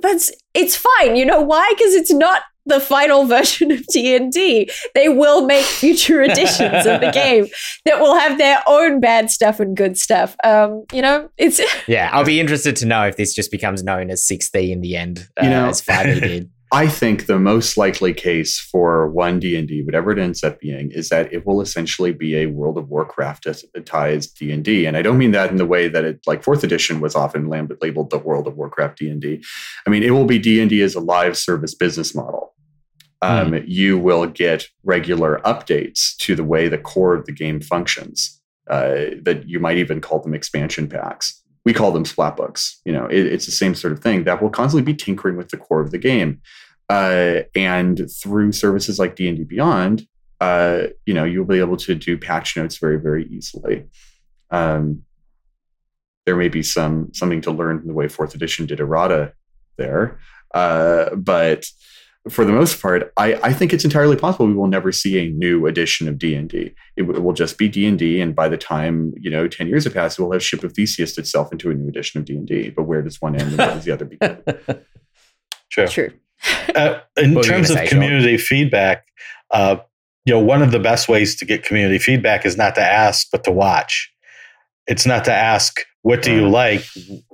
[0.00, 1.66] that's it's fine you know why?
[1.76, 4.70] Because it's not the final version of D&D.
[4.94, 7.46] They will make future editions of the game
[7.84, 10.36] that will have their own bad stuff and good stuff.
[10.44, 14.10] Um, you know, it's Yeah, I'll be interested to know if this just becomes known
[14.10, 16.50] as 6D in the end, uh, you know, as 5e did.
[16.70, 21.08] I think the most likely case for one D&D, whatever it ends up being, is
[21.08, 24.84] that it will essentially be a World of Warcraft-ties D&D.
[24.84, 27.48] And I don't mean that in the way that it, like 4th edition was often
[27.48, 29.42] labeled the World of Warcraft D&D.
[29.86, 32.52] I mean, it will be D&D as a live service business model
[33.22, 33.64] um, mm.
[33.66, 38.34] you will get regular updates to the way the core of the game functions.
[38.68, 41.42] Uh, that you might even call them expansion packs.
[41.64, 42.78] We call them splat books.
[42.84, 45.48] You know, it, it's the same sort of thing that will constantly be tinkering with
[45.48, 46.42] the core of the game.
[46.90, 50.06] Uh, and through services like D and D Beyond,
[50.42, 53.86] uh, you know, you'll be able to do patch notes very, very easily.
[54.50, 55.02] Um,
[56.26, 59.32] there may be some something to learn from the way Fourth Edition did errata
[59.78, 60.18] there,
[60.54, 61.64] uh, but
[62.28, 65.30] for the most part, I, I think it's entirely possible we will never see a
[65.30, 66.74] new edition of D and D.
[66.96, 69.84] It will just be D and D, and by the time you know ten years
[69.84, 72.46] have passed, we'll have Ship of Theseus itself into a new edition of D and
[72.46, 72.70] D.
[72.70, 74.42] But where does one end and where does the other begin?
[75.70, 75.86] True.
[75.86, 76.12] True.
[76.74, 78.46] Uh, in terms of community Shawn?
[78.46, 79.06] feedback,
[79.50, 79.76] uh,
[80.24, 83.28] you know, one of the best ways to get community feedback is not to ask,
[83.32, 84.12] but to watch.
[84.86, 86.84] It's not to ask, what do you like?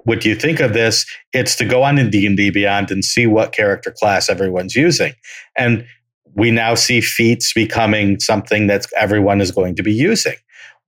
[0.05, 1.07] What do you think of this?
[1.33, 5.13] It's to go on in D&D Beyond and see what character class everyone's using.
[5.57, 5.87] And
[6.35, 10.35] we now see feats becoming something that everyone is going to be using.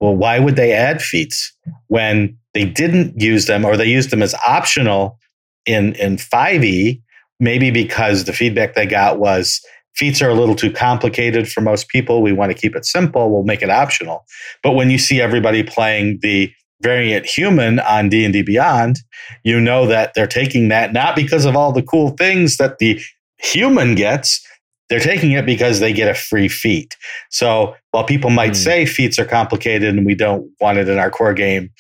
[0.01, 1.53] Well, why would they add feats
[1.89, 5.19] when they didn't use them or they used them as optional
[5.65, 7.01] in, in 5e?
[7.39, 9.61] Maybe because the feedback they got was
[9.95, 12.23] feats are a little too complicated for most people.
[12.23, 13.31] We want to keep it simple.
[13.31, 14.25] We'll make it optional.
[14.63, 16.53] But when you see everybody playing the
[16.83, 18.99] variant human on D&D Beyond,
[19.45, 23.01] you know that they're taking that not because of all the cool things that the
[23.39, 24.47] human gets,
[24.89, 26.97] they're taking it because they get a free feat.
[27.31, 28.57] So while people might mm.
[28.57, 31.71] say feats are complicated and we don't want it in our core game,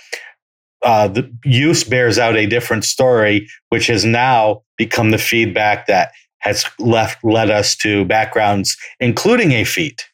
[0.84, 6.12] uh, the use bears out a different story, which has now become the feedback that
[6.40, 10.07] has left led us to backgrounds, including a feat.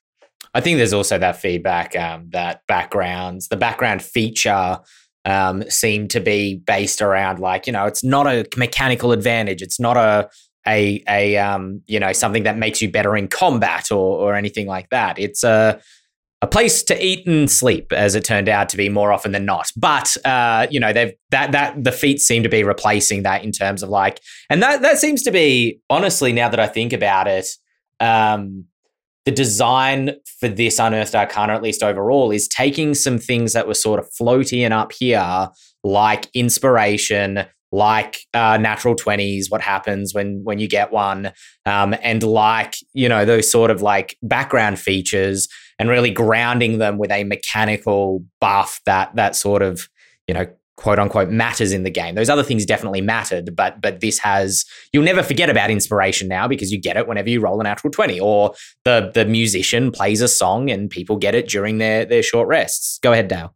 [0.54, 4.78] I think there's also that feedback um, that backgrounds, the background feature
[5.24, 9.62] um, to be based around like you know it's not a mechanical advantage.
[9.62, 10.28] It's not a
[10.66, 14.66] a a um you know something that makes you better in combat or or anything
[14.66, 15.18] like that.
[15.18, 15.80] It's a
[16.40, 19.44] a place to eat and sleep as it turned out to be more often than
[19.44, 19.68] not.
[19.76, 23.52] But uh you know they've that that the feats seem to be replacing that in
[23.52, 27.26] terms of like and that that seems to be honestly now that i think about
[27.26, 27.46] it
[28.00, 28.66] um
[29.24, 33.74] the design for this unearthed arcana at least overall is taking some things that were
[33.74, 35.48] sort of floaty and up here
[35.84, 37.44] like inspiration
[37.74, 41.32] like uh, natural 20s what happens when when you get one
[41.64, 45.48] um, and like you know those sort of like background features
[45.78, 49.88] and really grounding them with a mechanical buff that that sort of
[50.28, 50.46] you know
[50.76, 52.14] quote unquote matters in the game.
[52.14, 56.48] Those other things definitely mattered, but but this has you'll never forget about inspiration now
[56.48, 58.54] because you get it whenever you roll a natural 20 or
[58.84, 62.98] the the musician plays a song and people get it during their their short rests.
[63.02, 63.54] Go ahead, Dael.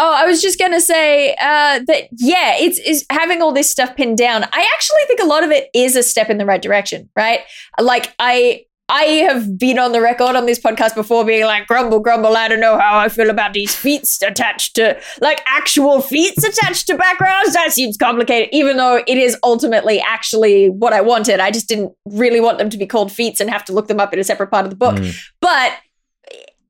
[0.00, 3.96] Oh, I was just gonna say uh, that yeah, it's is having all this stuff
[3.96, 4.44] pinned down.
[4.44, 7.40] I actually think a lot of it is a step in the right direction, right?
[7.80, 12.00] Like I I have been on the record on this podcast before being like, grumble,
[12.00, 16.42] grumble, I don't know how I feel about these feats attached to, like, actual feats
[16.42, 17.52] attached to backgrounds.
[17.52, 21.38] That seems complicated, even though it is ultimately actually what I wanted.
[21.38, 24.00] I just didn't really want them to be called feats and have to look them
[24.00, 24.96] up in a separate part of the book.
[24.96, 25.14] Mm.
[25.42, 25.72] But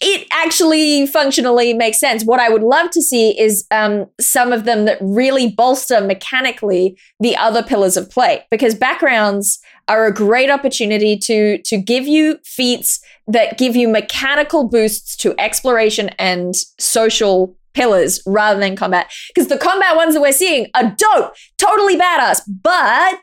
[0.00, 2.24] it actually functionally makes sense.
[2.24, 6.96] What I would love to see is um, some of them that really bolster mechanically
[7.18, 12.38] the other pillars of play because backgrounds are a great opportunity to to give you
[12.44, 19.10] feats that give you mechanical boosts to exploration and social pillars rather than combat.
[19.34, 22.40] Because the combat ones that we're seeing are dope, totally badass.
[22.62, 23.22] But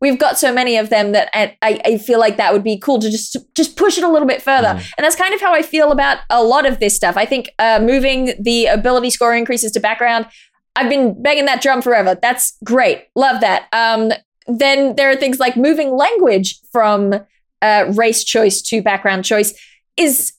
[0.00, 2.98] we've got so many of them that I, I feel like that would be cool
[2.98, 4.68] to just just push it a little bit further.
[4.68, 4.92] Mm.
[4.96, 7.16] And that's kind of how I feel about a lot of this stuff.
[7.16, 10.26] I think uh, moving the ability score increases to background.
[10.74, 12.18] I've been banging that drum forever.
[12.20, 13.04] That's great.
[13.14, 13.68] Love that.
[13.72, 14.12] Um,
[14.46, 17.14] then there are things like moving language from
[17.60, 19.54] uh, race choice to background choice
[19.96, 20.32] is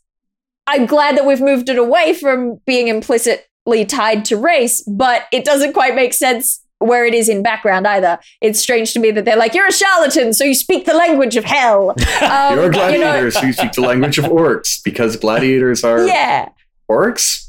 [0.68, 5.44] I'm glad that we've moved it away from being implicitly tied to race, but it
[5.46, 8.20] doesn't quite make sense where it is in background either.
[8.42, 11.36] It's strange to me that they're like, you're a charlatan, so you speak the language
[11.36, 11.92] of hell.
[11.92, 11.96] Um,
[12.56, 16.06] you're a gladiator, you know- so you speak the language of orcs because gladiators are
[16.06, 16.50] yeah.
[16.90, 17.43] orcs.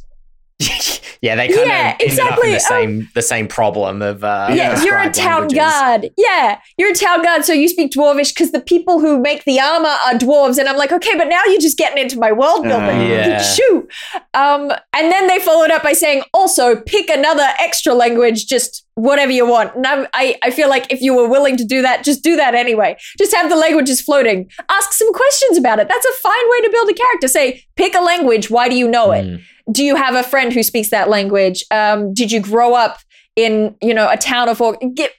[1.22, 2.52] yeah, they kind yeah, of exactly.
[2.52, 4.82] the same um, the same problem of uh, yeah.
[4.82, 5.58] You're a town languages.
[5.58, 6.10] guard.
[6.16, 9.60] Yeah, you're a town guard, so you speak dwarvish because the people who make the
[9.60, 12.64] armor are dwarves, and I'm like, okay, but now you're just getting into my world
[12.64, 13.00] building.
[13.00, 13.42] Uh, yeah.
[13.42, 13.88] Shoo.
[14.34, 19.32] Um, and then they followed up by saying, also pick another extra language, just whatever
[19.32, 19.74] you want.
[19.74, 22.36] And I, I, I feel like if you were willing to do that, just do
[22.36, 22.96] that anyway.
[23.18, 24.48] Just have the languages floating.
[24.68, 25.88] Ask some questions about it.
[25.88, 27.28] That's a fine way to build a character.
[27.28, 28.50] Say, pick a language.
[28.50, 29.24] Why do you know it?
[29.24, 31.64] Mm do you have a friend who speaks that language?
[31.70, 32.98] Um, did you grow up
[33.36, 35.10] in you know a town of or give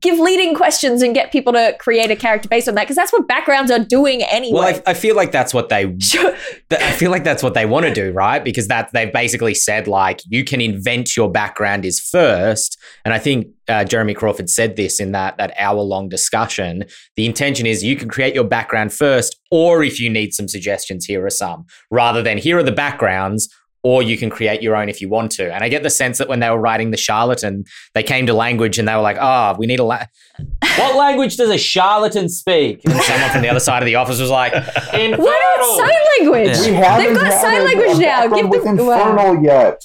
[0.00, 3.12] give leading questions and get people to create a character based on that because that's
[3.12, 4.58] what backgrounds are doing anyway.
[4.58, 5.84] Well, I, I feel like that's what they.
[6.70, 8.44] I feel like that's what they want to do, right?
[8.44, 13.18] Because that they've basically said like you can invent your background is first, and I
[13.18, 16.84] think uh, Jeremy Crawford said this in that that hour long discussion.
[17.16, 21.06] The intention is you can create your background first, or if you need some suggestions,
[21.06, 23.48] here are some, rather than here are the backgrounds
[23.84, 25.54] or you can create your own if you want to.
[25.54, 28.32] And I get the sense that when they were writing the charlatan, they came to
[28.34, 30.06] language and they were like, "Oh, we need a la-
[30.78, 34.18] what language does a charlatan speak?" And someone from the other side of the office
[34.18, 34.52] was like,
[34.92, 36.56] "Infernal." What sign language?
[36.66, 36.98] Yeah.
[36.98, 38.26] We They've got sign language now.
[38.28, 39.80] Give them infernal yet.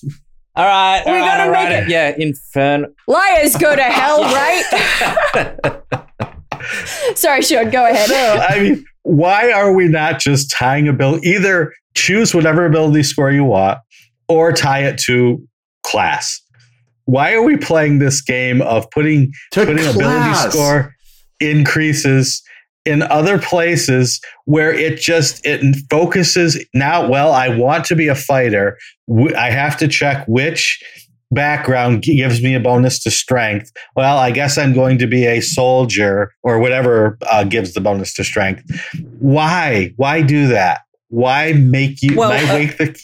[0.56, 1.90] All right, we gotta make it.
[1.90, 2.90] Yeah, infernal.
[3.08, 5.82] Liars go to hell, right?
[7.16, 7.70] Sorry, Shawn.
[7.70, 8.10] Go ahead.
[8.10, 11.20] No, I mean, why are we not just tying a bill?
[11.24, 13.80] Either choose whatever ability score you want,
[14.30, 15.44] or tie it to
[15.84, 16.42] class.
[17.06, 19.96] Why are we playing this game of putting to putting class.
[19.96, 20.96] ability score
[21.40, 22.44] increases
[22.86, 28.16] in other places where it just it focuses now well i want to be a
[28.16, 28.78] fighter.
[29.38, 30.82] I have to check which
[31.32, 33.72] background gives me a bonus to strength.
[33.96, 38.14] Well i guess i'm going to be a soldier or whatever uh, gives the bonus
[38.16, 38.64] to strength.
[39.20, 39.94] Why?
[39.98, 42.96] Why do that why make you well, why uh, make the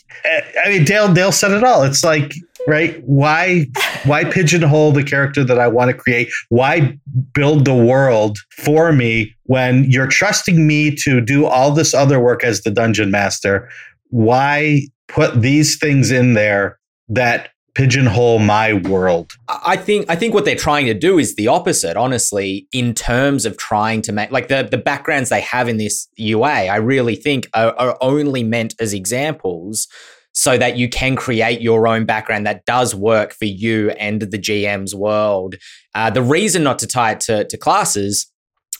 [0.63, 1.83] I mean Dael Dael said it all.
[1.83, 2.33] It's like
[2.67, 3.65] right why
[4.05, 6.29] why pigeonhole the character that I want to create?
[6.49, 6.97] Why
[7.33, 12.43] build the world for me when you're trusting me to do all this other work
[12.43, 13.69] as the dungeon master?
[14.09, 16.79] Why put these things in there
[17.09, 19.31] that pigeonhole my world.
[19.47, 23.45] I think I think what they're trying to do is the opposite, honestly, in terms
[23.45, 27.15] of trying to make like the the backgrounds they have in this UA, I really
[27.15, 29.87] think are, are only meant as examples
[30.33, 34.37] so that you can create your own background that does work for you and the
[34.37, 35.55] GM's world.
[35.93, 38.29] Uh, the reason not to tie it to, to classes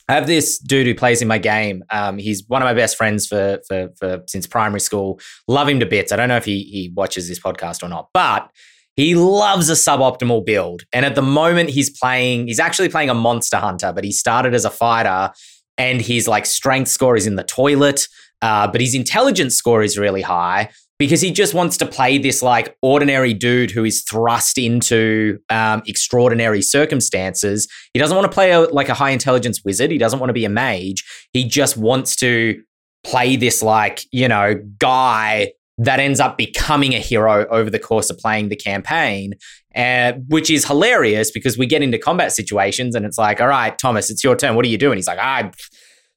[0.07, 1.83] I have this dude who plays in my game.
[1.89, 5.19] Um, he's one of my best friends for, for for since primary school.
[5.47, 6.11] Love him to bits.
[6.11, 8.49] I don't know if he he watches this podcast or not, but
[8.95, 10.83] he loves a suboptimal build.
[10.93, 12.47] And at the moment, he's playing.
[12.47, 15.31] He's actually playing a monster hunter, but he started as a fighter,
[15.77, 18.07] and his like strength score is in the toilet.
[18.41, 22.41] Uh, but his intelligence score is really high because he just wants to play this
[22.41, 27.67] like ordinary dude who is thrust into um, extraordinary circumstances.
[27.93, 29.91] He doesn't want to play a, like a high intelligence wizard.
[29.91, 31.03] He doesn't want to be a mage.
[31.33, 32.61] He just wants to
[33.03, 38.09] play this like you know guy that ends up becoming a hero over the course
[38.09, 39.33] of playing the campaign,
[39.75, 43.77] uh, which is hilarious because we get into combat situations and it's like, all right,
[43.77, 44.55] Thomas, it's your turn.
[44.55, 44.97] What are you doing?
[44.97, 45.51] He's like, I.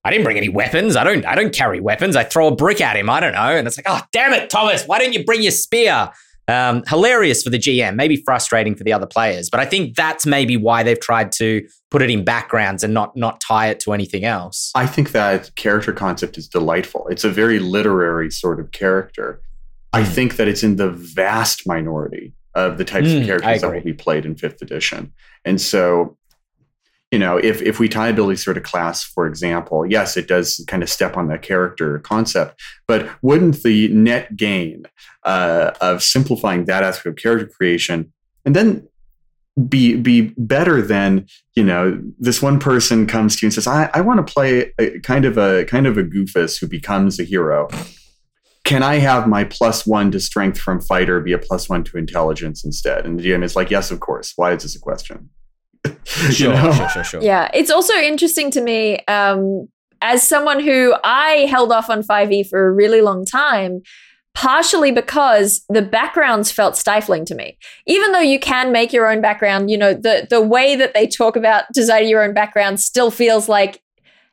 [0.04, 0.94] I didn't bring any weapons.
[0.96, 1.26] I don't.
[1.26, 2.14] I don't carry weapons.
[2.14, 3.10] I throw a brick at him.
[3.10, 3.56] I don't know.
[3.56, 4.84] And it's like, oh, damn it, Thomas!
[4.86, 6.10] Why don't you bring your spear?
[6.46, 10.24] Um, hilarious for the GM, maybe frustrating for the other players, but I think that's
[10.24, 13.92] maybe why they've tried to put it in backgrounds and not not tie it to
[13.92, 14.72] anything else.
[14.74, 17.06] I think that character concept is delightful.
[17.08, 19.42] It's a very literary sort of character.
[19.92, 20.10] I Hmm.
[20.12, 23.80] think that it's in the vast minority of the types Mm, of characters that will
[23.82, 25.12] be played in fifth edition.
[25.44, 26.16] And so,
[27.10, 30.62] you know, if if we tie abilities sort of class, for example, yes, it does
[30.66, 32.60] kind of step on the character concept.
[32.86, 34.84] But wouldn't the net gain
[35.24, 38.12] uh, of simplifying that aspect of character creation
[38.44, 38.86] and then
[39.68, 41.26] be be better than
[41.56, 44.72] you know this one person comes to you and says i, I want to play
[44.78, 47.66] a, kind of a kind of a goofus who becomes a hero
[48.68, 51.96] can i have my plus one to strength from fighter be a plus one to
[51.98, 55.30] intelligence instead and the gm is like yes of course why is this a question
[55.84, 56.72] You Sure, know?
[56.72, 57.22] sure, sure, sure.
[57.22, 59.68] Yeah, it's also interesting to me um,
[60.02, 63.82] as someone who I held off on 5e for a really long time,
[64.34, 67.56] partially because the backgrounds felt stifling to me.
[67.86, 71.06] Even though you can make your own background, you know, the the way that they
[71.06, 73.80] talk about designing your own background still feels like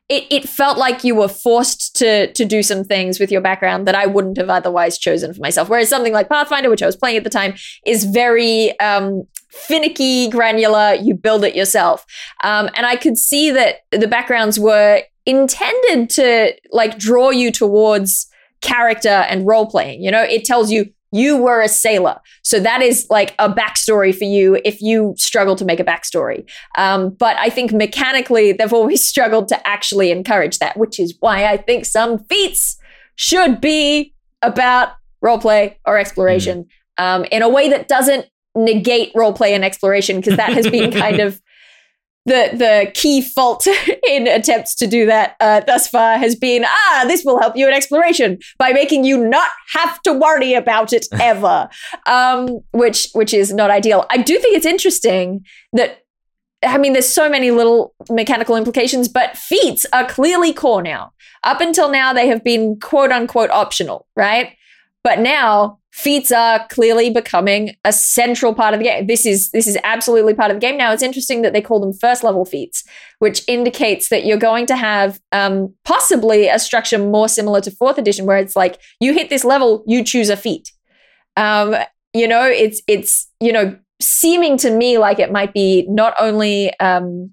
[0.08, 3.88] it, it felt like you were forced to to do some things with your background
[3.88, 5.68] that I wouldn't have otherwise chosen for myself.
[5.68, 7.54] Whereas something like Pathfinder, which I was playing at the time,
[7.84, 10.94] is very um, finicky, granular.
[10.94, 12.06] You build it yourself,
[12.44, 18.28] um, and I could see that the backgrounds were intended to like draw you towards
[18.60, 20.02] character and role playing.
[20.02, 24.14] You know, it tells you you were a sailor, so that is like a backstory
[24.14, 26.48] for you if you struggle to make a backstory.
[26.76, 31.46] Um, but I think mechanically, they've always struggled to actually encourage that, which is why
[31.46, 32.78] I think some feats
[33.16, 34.90] should be about
[35.24, 36.66] roleplay or exploration
[36.98, 41.20] um, in a way that doesn't negate roleplay and exploration, because that has been kind
[41.20, 41.40] of
[42.26, 43.66] the the key fault
[44.08, 47.66] in attempts to do that uh, thus far has been ah this will help you
[47.66, 51.68] in exploration by making you not have to worry about it ever
[52.06, 56.02] um, which which is not ideal i do think it's interesting that
[56.62, 61.12] I mean, there's so many little mechanical implications, but feats are clearly core now.
[61.44, 64.55] Up until now, they have been quote unquote optional, right?
[65.06, 69.06] But now feats are clearly becoming a central part of the game.
[69.06, 70.92] This is this is absolutely part of the game now.
[70.92, 72.82] It's interesting that they call them first level feats,
[73.20, 77.98] which indicates that you're going to have um, possibly a structure more similar to fourth
[77.98, 80.72] edition, where it's like you hit this level, you choose a feat.
[81.36, 81.76] Um,
[82.12, 86.76] you know, it's it's you know seeming to me like it might be not only
[86.80, 87.30] um,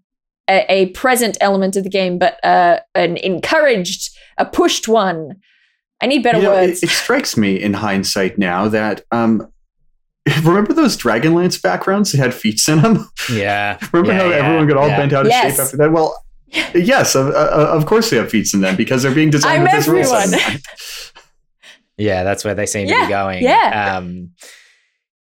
[0.48, 5.38] a, a present element of the game, but uh, an encouraged, a pushed one.
[6.04, 6.84] I need better You know, words.
[6.84, 9.52] It, it strikes me in hindsight now that um,
[10.44, 13.10] remember those Dragonlance backgrounds that had feats in them?
[13.32, 13.78] Yeah.
[13.94, 14.98] Remember Yeah, how yeah, everyone got all yeah.
[14.98, 15.52] bent out of Yes.
[15.56, 15.92] shape after that?
[15.94, 16.22] Well,
[16.76, 19.64] yes, of, uh, of course they have feats in them because they're being designed I'm
[19.64, 20.62] with this rule set in everyone.
[21.98, 23.44] Yeah, that's where they seem to be going.
[23.44, 23.96] yeah.
[23.98, 24.32] Um,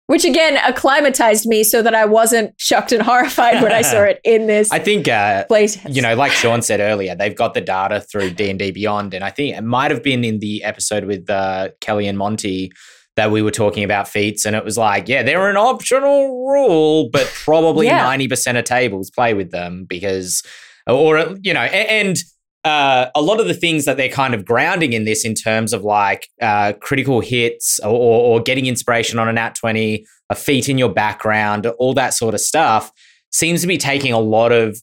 [0.07, 4.21] Which again acclimatized me so that I wasn't shocked and horrified when I saw it
[4.23, 5.83] in this I think uh, place.
[5.89, 9.15] you know, like Shawn said earlier, they've got the data through D and D Beyond,
[9.15, 12.71] and I think it might have been in the episode with uh, Kelly and Monty
[13.17, 17.09] that we were talking about feats, and it was like, yeah, they're an optional rule,
[17.11, 18.03] but probably Yeah.
[18.03, 20.43] ninety percent of tables play with them because,
[20.87, 22.19] or you know, a- and.
[22.65, 25.75] Uh, a lot of the things that they're kind of grounding in this in terms
[25.75, 30.71] of like uh, critical hits or, or getting inspiration on an at 20 a feat
[30.71, 32.91] in your background all that sort of stuff
[33.31, 34.79] seems to be taking a lot of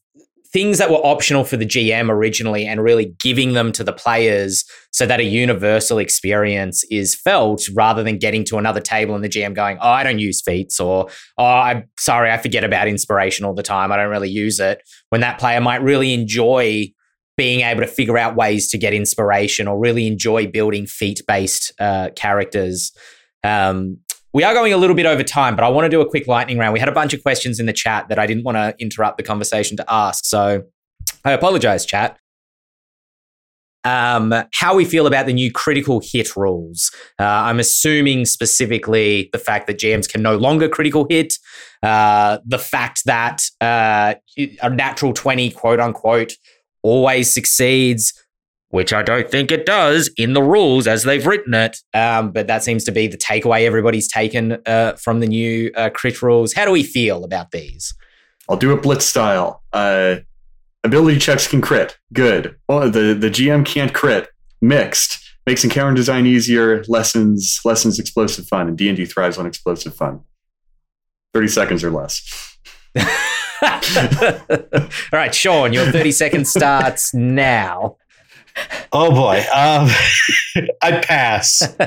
[0.53, 4.65] things that were optional for the GM originally and really giving them to the players
[4.91, 9.29] so that a universal experience is felt rather than getting to another table and the
[9.29, 11.07] GM going, Oh, I don't use feats or
[11.37, 13.91] Oh, I'm sorry, I forget about inspiration all the time.
[13.91, 14.81] I don't really use it.
[15.09, 16.91] When that player might really enjoy
[17.41, 21.71] being able to figure out ways to get inspiration or really enjoy building feat based
[21.79, 22.91] uh, characters.
[23.43, 23.97] Um,
[24.31, 26.27] we are going a little bit over time, but I want to do a quick
[26.27, 26.71] lightning round.
[26.71, 29.17] We had a bunch of questions in the chat that I didn't want to interrupt
[29.17, 30.23] the conversation to ask.
[30.23, 30.65] So
[31.25, 32.19] I apologize, chat.
[33.85, 36.91] Um, how we feel about the new critical hit rules.
[37.19, 41.33] Uh, I'm assuming specifically the fact that GMs can no longer critical hit,
[41.81, 46.33] uh, the fact that uh, a natural 20, quote unquote,
[46.83, 48.13] always succeeds,
[48.69, 51.77] which I don't think it does in the rules as they've written it.
[51.93, 55.89] Um, but that seems to be the takeaway everybody's taken uh, from the new uh,
[55.89, 56.53] crit rules.
[56.53, 57.93] How do we feel about these?
[58.49, 59.63] I'll do it blitz style.
[59.71, 60.17] Uh,
[60.83, 61.97] ability checks can crit.
[62.13, 62.55] Good.
[62.67, 64.29] Well, the the GM can't crit.
[64.61, 66.83] Mixed makes encounter design easier.
[66.87, 70.21] Lessons lessons explosive fun, and D and D thrives on explosive fun.
[71.33, 72.57] Thirty seconds or less.
[73.95, 77.97] All right, Shawn, your 30 seconds starts now.
[78.91, 79.89] Oh boy, um,
[80.81, 81.61] I pass.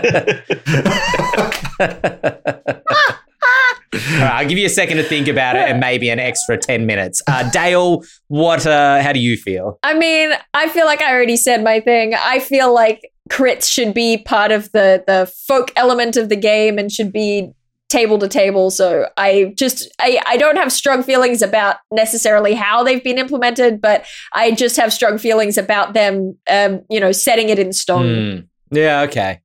[3.94, 6.56] All right, I'll give you a second to think about it and maybe an extra
[6.58, 7.22] 10 minutes.
[7.28, 9.78] Uh, Dael, what, uh, how do you feel?
[9.82, 12.14] I mean, I feel like I already said my thing.
[12.14, 16.78] I feel like crits should be part of the the folk element of the game
[16.78, 17.50] and should be
[17.94, 18.70] table to table.
[18.70, 23.80] So I just I, I don't have strong feelings about necessarily how they've been implemented,
[23.80, 28.06] but I just have strong feelings about them um, you know, setting it in stone.
[28.06, 29.40] Mm, yeah, okay.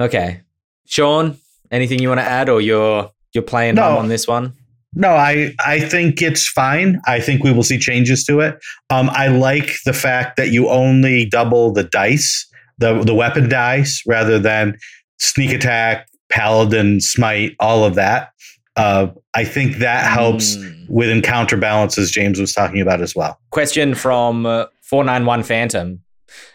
[0.00, 0.40] Okay.
[0.86, 1.36] Shawn,
[1.70, 3.98] anything you want to add or you're you're playing No.
[3.98, 4.52] on this one?
[4.94, 7.00] No, I I think it's fine.
[7.06, 8.58] I think we will see changes to it.
[8.90, 12.46] Um, I like the fact that you only double the dice,
[12.78, 14.76] the the weapon dice, rather than
[15.18, 18.30] sneak attack, paladin, smite, all of that.
[18.74, 20.86] Uh, I think that helps Mm.
[20.88, 23.38] with encounter balance, as James was talking about as well.
[23.50, 26.00] Question from uh, 491 Phantom.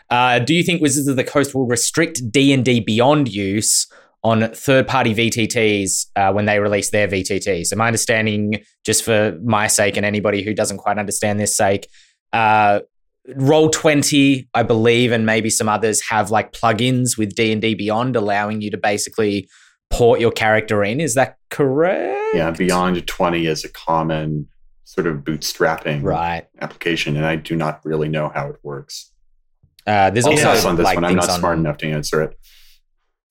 [0.09, 3.85] Uh, do you think Wizards of the Coast will restrict D&D Beyond use
[4.23, 7.67] on third-party VTTs uh, when they release their VTTs?
[7.67, 11.87] So my understanding, just for my sake and anybody who doesn't quite understand this sake,
[12.33, 12.79] uh,
[13.29, 18.71] Roll20, I believe, and maybe some others have like plugins with D&D Beyond allowing you
[18.71, 19.47] to basically
[19.89, 20.99] port your character in.
[20.99, 22.35] Is that correct?
[22.35, 24.47] yeah, beyond twenty is a common
[24.83, 26.45] sort of bootstrapping Right.
[26.61, 29.11] application, and I do not really know how it works.
[29.85, 31.05] Uh, there's I'll also pass on this like one.
[31.05, 32.33] I'm things not on- smart enough to answer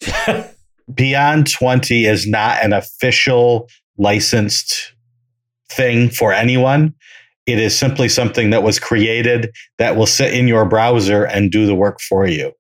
[0.03, 0.53] it.
[0.95, 4.93] Beyond 20 is not an official licensed
[5.69, 6.95] thing for anyone.
[7.47, 11.67] It is simply something that was created that will sit in your browser and do
[11.67, 12.53] the work for you.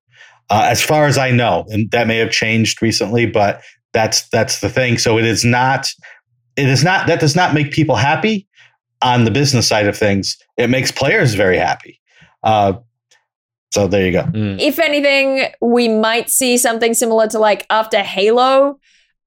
[0.50, 4.60] Uh, as far as I know, and that may have changed recently, but that's that's
[4.60, 4.98] the thing.
[4.98, 5.86] So it is not.
[6.56, 7.06] It is not.
[7.06, 8.46] That does not make people happy
[9.02, 10.36] on the business side of things.
[10.56, 12.00] It makes players very happy.
[12.42, 12.74] Uh,
[13.72, 14.22] so there you go.
[14.22, 14.60] Mm.
[14.60, 18.78] if anything, we might see something similar to like after Halo.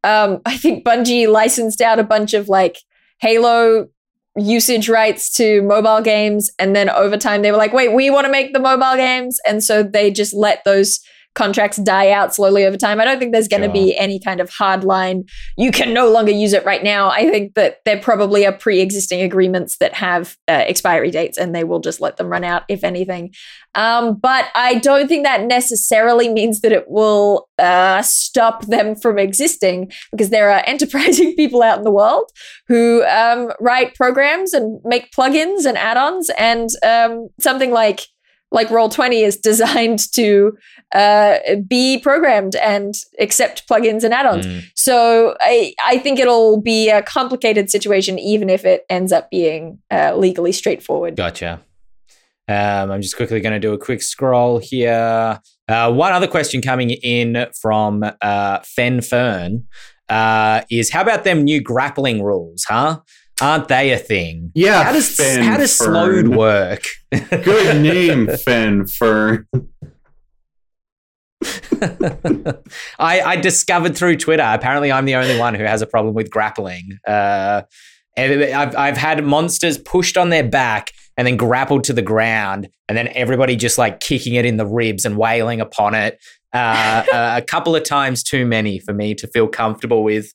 [0.03, 2.78] Um, I think Bungie licensed out a bunch of like
[3.20, 3.89] Halo
[4.36, 8.26] usage rights to mobile games, and then over time they were like, "Wait, we want
[8.26, 10.99] to make the mobile games," and so they just let those
[11.36, 13.00] contracts die out slowly over time.
[13.00, 13.74] I don't think there's going to Sure.
[13.74, 15.24] be any kind of hard line.
[15.58, 17.10] You can no longer use it right now.
[17.10, 21.64] I think that there probably are pre-existing agreements that have uh, expiry dates, and they
[21.64, 23.34] will just let them run out if anything.
[23.76, 29.20] Um, but I don't think that necessarily means that it will uh, stop them from
[29.20, 32.30] existing because there are enterprising people out in the world
[32.68, 38.02] who um, write programs and make plugins and add-ons, and um, something like
[38.52, 40.58] like Roll20 is designed to
[40.93, 41.38] uh,
[41.68, 44.47] be programmed and accept plugins and add-ons.
[44.47, 44.64] Mm.
[44.76, 49.80] So I, I think it'll be a complicated situation, even if it ends up being
[49.91, 51.16] uh, legally straightforward.
[51.16, 51.62] Gotcha.
[52.47, 55.39] Um, I'm just quickly going to do a quick scroll here.
[55.68, 59.68] Uh, one other question coming in from uh, Fen Fern
[60.10, 63.02] uh, is how about them new grappling rules, huh?
[63.41, 64.52] Aren't they a thing?
[64.53, 66.84] Yeah, How does Fen how does slowed work?
[67.11, 69.48] Good name, Fen Fern.
[72.99, 74.44] I, I discovered through Twitter.
[74.45, 76.99] Apparently, I'm the only one who has a problem with grappling.
[77.07, 77.61] Uh,
[78.18, 82.98] I've, I've had monsters pushed on their back and then grappled to the ground, and
[82.98, 86.20] then everybody just like kicking it in the ribs and wailing upon it.
[86.53, 90.34] Uh, a- a couple of times too many for me to feel comfortable with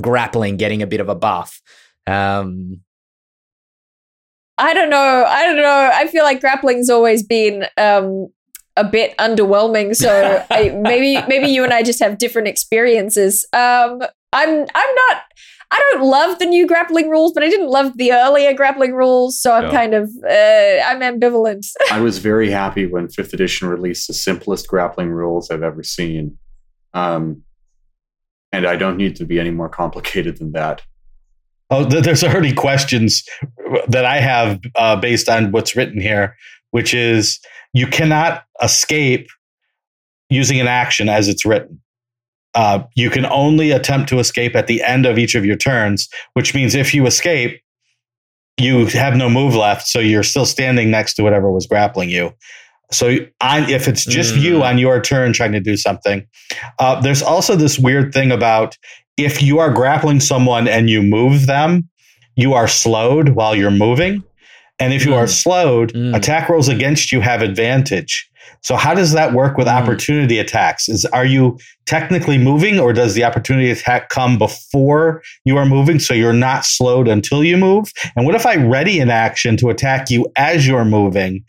[0.00, 1.60] grappling getting a bit of a buff.
[2.06, 2.80] Um,
[4.58, 5.24] I don't know.
[5.26, 5.90] I don't know.
[5.92, 8.28] I feel like grappling's always been um,
[8.76, 9.94] a bit underwhelming.
[9.94, 13.46] So I, maybe maybe you and I just have different experiences.
[13.52, 14.00] Um,
[14.32, 15.22] I'm I'm not.
[15.72, 19.40] I don't love the new grappling rules, but I didn't love the earlier grappling rules.
[19.40, 19.70] So I'm Yeah.
[19.72, 20.30] kind of uh,
[20.86, 21.66] I'm ambivalent.
[21.90, 26.38] I was very happy when fifth edition released the simplest grappling rules I've ever seen.
[26.94, 27.42] Um,
[28.52, 30.82] and I don't need to be any more complicated than that.
[31.70, 33.24] Oh, there's already questions
[33.88, 36.36] that I have uh, based on what's written here,
[36.70, 37.40] which is
[37.72, 39.28] you cannot escape
[40.30, 41.80] using an action as it's written.
[42.54, 46.08] Uh, you can only attempt to escape at the end of each of your turns,
[46.34, 47.60] which means if you escape,
[48.58, 52.32] you have no move left, so you're still standing next to whatever was grappling you.
[52.92, 54.40] So on, if it's just Mm.
[54.42, 56.26] you on your turn trying to do something,
[56.78, 58.78] uh, there's also this weird thing about
[59.16, 61.88] if you are grappling someone and you move them,
[62.36, 64.22] you are slowed while you're moving.
[64.78, 65.28] And if you are Mm.
[65.30, 66.14] slowed, Mm.
[66.14, 68.28] attack rolls against you have advantage.
[68.62, 69.72] So how does that work with Mm.
[69.72, 70.88] opportunity attacks?
[70.88, 75.98] Is are you technically moving or does the opportunity attack come before you are moving
[75.98, 77.90] so you're not slowed until you move?
[78.16, 81.42] And what if I ready an action to attack you as you're moving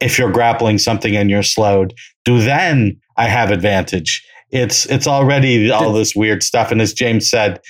[0.00, 1.94] if you're grappling something and you're slowed?
[2.24, 4.22] Do then I have advantage?
[4.52, 7.60] It's it's already all this weird stuff and as James said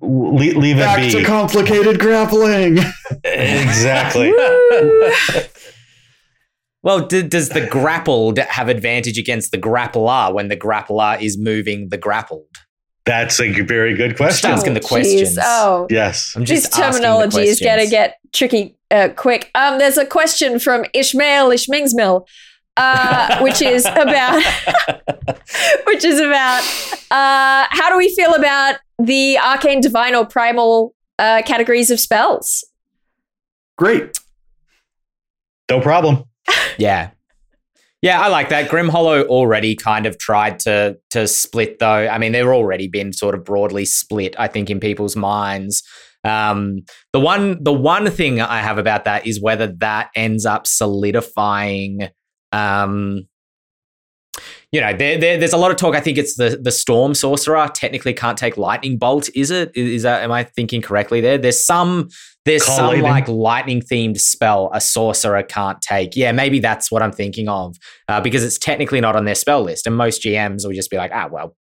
[0.00, 1.10] leave, leave it Back be.
[1.10, 2.78] to complicated grappling.
[3.24, 4.32] exactly.
[6.82, 11.88] Well, d- does the grappled have advantage against the grappler when the grappler is moving
[11.88, 12.44] the grappled?
[13.06, 14.28] That's a very good question.
[14.28, 14.50] Just question.
[14.50, 14.88] asking the jeez.
[14.88, 15.38] questions.
[15.42, 16.34] Oh, Yes.
[16.36, 19.50] I'm this just asking the terminology is going to get tricky uh, quick.
[19.54, 22.26] Um, there's a question from Ishmael Ishmingsmill,
[22.76, 24.42] uh, which is about
[25.86, 26.62] which is about
[27.10, 32.64] uh, how do we feel about the arcane, divine, or primal uh, categories of spells?
[33.76, 34.18] Great.
[35.70, 36.24] No problem.
[36.76, 37.10] Yeah.
[38.02, 38.68] Yeah, I like that.
[38.68, 41.86] Grim Hollow already kind of tried to to split though.
[42.08, 45.82] I mean, they've already been sort of broadly split, I think, in people's minds.
[46.22, 46.80] Um,
[47.12, 52.10] the one the one thing I have about that is whether that ends up solidifying
[52.54, 53.26] um
[54.74, 55.94] you know, there, there, there's a lot of talk.
[55.94, 59.28] I think it's the the storm sorcerer technically can't take lightning bolt.
[59.32, 59.70] Is it?
[59.76, 60.24] Is that?
[60.24, 61.20] Am I thinking correctly?
[61.20, 62.08] There, there's some
[62.44, 63.04] there's Call some lightning?
[63.04, 66.16] like lightning themed spell a sorcerer can't take.
[66.16, 67.76] Yeah, maybe that's what I'm thinking of
[68.08, 70.96] uh, because it's technically not on their spell list, and most GMs will just be
[70.96, 71.56] like, ah, well,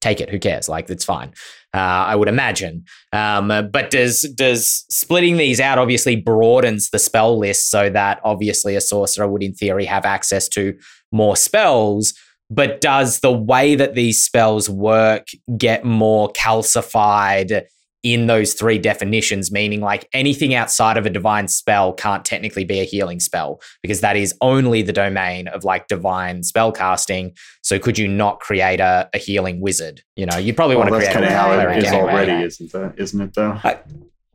[0.00, 0.28] take it.
[0.28, 0.68] Who cares?
[0.68, 1.32] Like it's fine.
[1.74, 2.84] Uh, I would imagine.
[3.12, 8.76] Um, but does does splitting these out obviously broadens the spell list so that obviously
[8.76, 10.74] a sorcerer would in theory have access to
[11.12, 12.12] more spells.
[12.50, 17.62] But does the way that these spells work get more calcified
[18.02, 19.50] in those three definitions?
[19.52, 24.00] Meaning, like anything outside of a divine spell can't technically be a healing spell because
[24.00, 27.34] that is only the domain of like divine spell casting.
[27.62, 30.02] So, could you not create a, a healing wizard?
[30.16, 32.12] You know, you probably Well, want to that's create a of how it is anyway.
[32.12, 32.94] already, isn't that?
[32.98, 33.58] Isn't it though?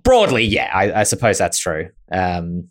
[0.03, 1.89] Broadly, yeah, I, I suppose that's true.
[2.11, 2.69] Um,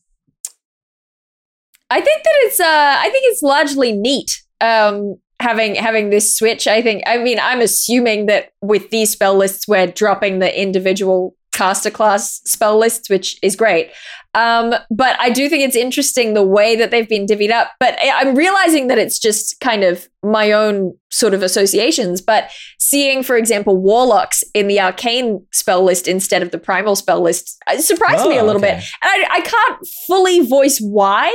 [1.90, 2.64] I think that it's uh
[2.98, 6.66] I think it's largely neat um having having this switch.
[6.66, 11.34] I think I mean I'm assuming that with these spell lists we're dropping the individual
[11.52, 13.90] caster class spell lists, which is great.
[14.34, 17.70] Um, but I do think it's interesting the way that they've been divvied up.
[17.80, 22.20] But I'm realizing that it's just kind of my own sort of associations.
[22.20, 27.22] But seeing, for example, warlocks in the arcane spell list instead of the primal spell
[27.22, 28.74] list uh, surprised me a Oh, little bit.
[28.74, 31.28] And I, I can't fully voice why,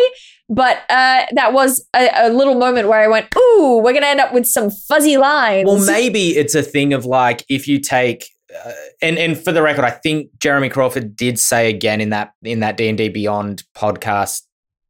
[0.52, 4.19] but uh, that was a, a little moment where I went, "Ooh, we're gonna end
[4.19, 8.30] up with some fuzzy lines." Well, maybe it's a thing of like if you take,
[8.65, 12.34] uh, and and for the record, I think Jeremy Crawford did say again in that
[12.44, 14.41] in that D and D Beyond podcast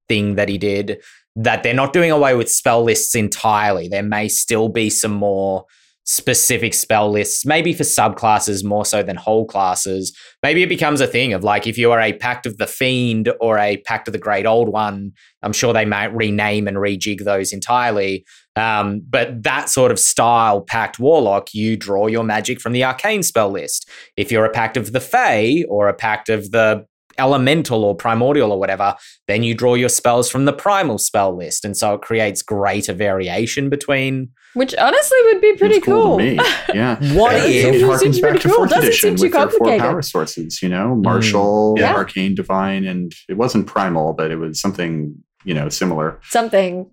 [0.10, 1.02] thing that he did
[1.36, 3.88] that they're not doing away with spell lists entirely.
[3.88, 5.66] There may still be some more
[6.04, 10.16] specific spell lists, maybe for subclasses more so than whole classes.
[10.44, 13.32] Maybe it becomes a thing of like if you are a Pact of the Fiend
[13.40, 15.14] or a Pact of the Great Old One,
[15.44, 18.26] I'm sure they might rename and rejig those entirely.
[18.56, 23.24] Um, but that sort of style pact warlock, you draw your magic from the arcane
[23.24, 23.90] spell list.
[24.18, 26.86] If you're a pact of the Fae or a pact of the
[27.18, 28.96] elemental or primordial or whatever,
[29.28, 31.66] then you draw your spells from the primal spell list.
[31.66, 36.04] And so it creates greater variation between which honestly would be pretty Seems cool.
[36.04, 36.18] cool.
[36.18, 36.36] to me.
[36.74, 36.96] Yeah.
[37.14, 38.58] What Yeah, if- it Seems harkens pretty back to cool.
[38.58, 40.62] fourth Doesn't edition seem too with their four power sources.
[40.62, 41.94] You know, martial, Yeah.
[41.94, 45.16] arcane, divine, and it wasn't primal, but it was something
[45.46, 46.20] you know similar.
[46.30, 46.92] Something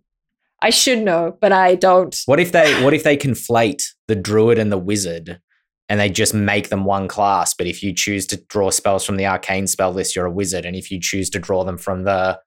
[0.61, 2.17] I should know, but I don't.
[2.27, 5.41] what if they what if they conflate the druid and the wizard
[5.89, 9.17] and they just make them one class, but if you choose to draw spells from
[9.17, 12.05] the arcane spell list, you're a wizard, and if you choose to draw them from
[12.05, 12.39] the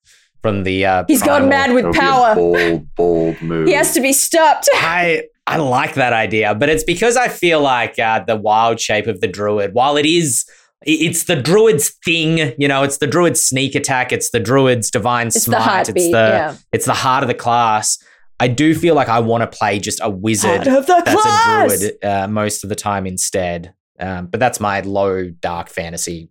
[0.41, 2.36] from the uh, He's gone mad with would be a power.
[2.36, 3.68] bold, bold move.
[3.68, 4.68] He has to be stopped.
[4.73, 9.07] I I like that idea, but it's because I feel like uh, the wild shape
[9.07, 10.52] of the druid, while it is, i-
[10.84, 12.53] it's the druid's thing.
[12.58, 14.12] You know, it's the druid's sneak attack.
[14.12, 15.62] It's the druid's divine It's the smite.
[15.62, 15.95] heartbeat.
[15.98, 16.56] it's the yeah.
[16.72, 17.98] it's the heart of the class.
[18.40, 21.72] I do feel like I want to play just a wizard the that's class!
[21.74, 23.74] a druid uh, most of the time instead.
[23.99, 26.30] Um, but that's my low dark fantasy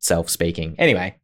[0.00, 0.74] self speaking.
[0.78, 1.16] Anyway,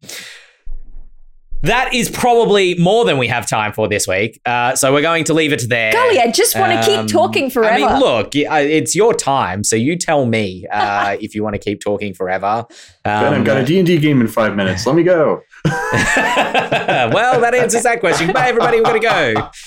[1.62, 4.40] that is probably more than we have time for this week.
[4.44, 5.93] Uh, so we're going to leave it there.
[5.93, 7.84] Golly, I just want to Um, keep talking forever.
[7.86, 11.60] I mean, look, it's your time, so you tell me uh, if you want to
[11.60, 12.64] keep talking forever.
[13.05, 14.86] Ben, Um, I've got a D&D game in five minutes.
[14.86, 15.43] Let me go.
[15.64, 18.32] well, that answers that question.
[18.32, 18.78] Bye, everybody.
[18.78, 19.51] We're going to go.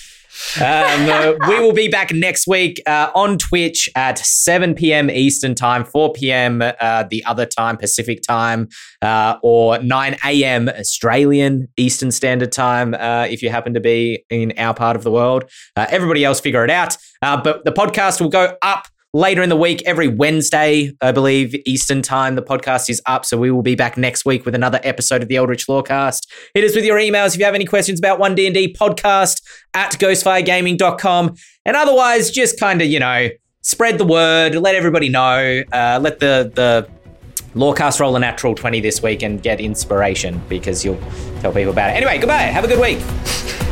[0.57, 5.09] Um, uh, we will be back next week uh, on Twitch at 7 p.m.
[5.09, 6.61] Eastern Time, 4 p.m.
[6.61, 8.67] Uh, the other time, Pacific Time,
[9.01, 10.69] uh, or 9 a.m.
[10.69, 15.11] Australian Eastern Standard Time, uh, if you happen to be in our part of the
[15.11, 15.45] world.
[15.75, 16.97] Uh, everybody else figure it out.
[17.21, 22.01] But the podcast will go up later in the week, every Wednesday, I believe, Eastern
[22.01, 22.35] Time.
[22.35, 23.25] The podcast is up.
[23.25, 26.27] So we will be back next week with another episode of the Eldritch Lorecast.
[26.53, 29.41] Hit us with your emails if you have any questions about 1D&D podcast
[29.73, 31.33] at ghostfiregaming.com.
[31.65, 33.29] And otherwise, just kind of, you know,
[33.61, 36.89] spread the word, let everybody know, uh, let the, the
[37.57, 40.99] Lorecast roll a natural 20 this week and get inspiration because you'll
[41.39, 41.93] tell people about it.
[41.93, 42.41] Anyway, goodbye.
[42.41, 43.64] Have a good week.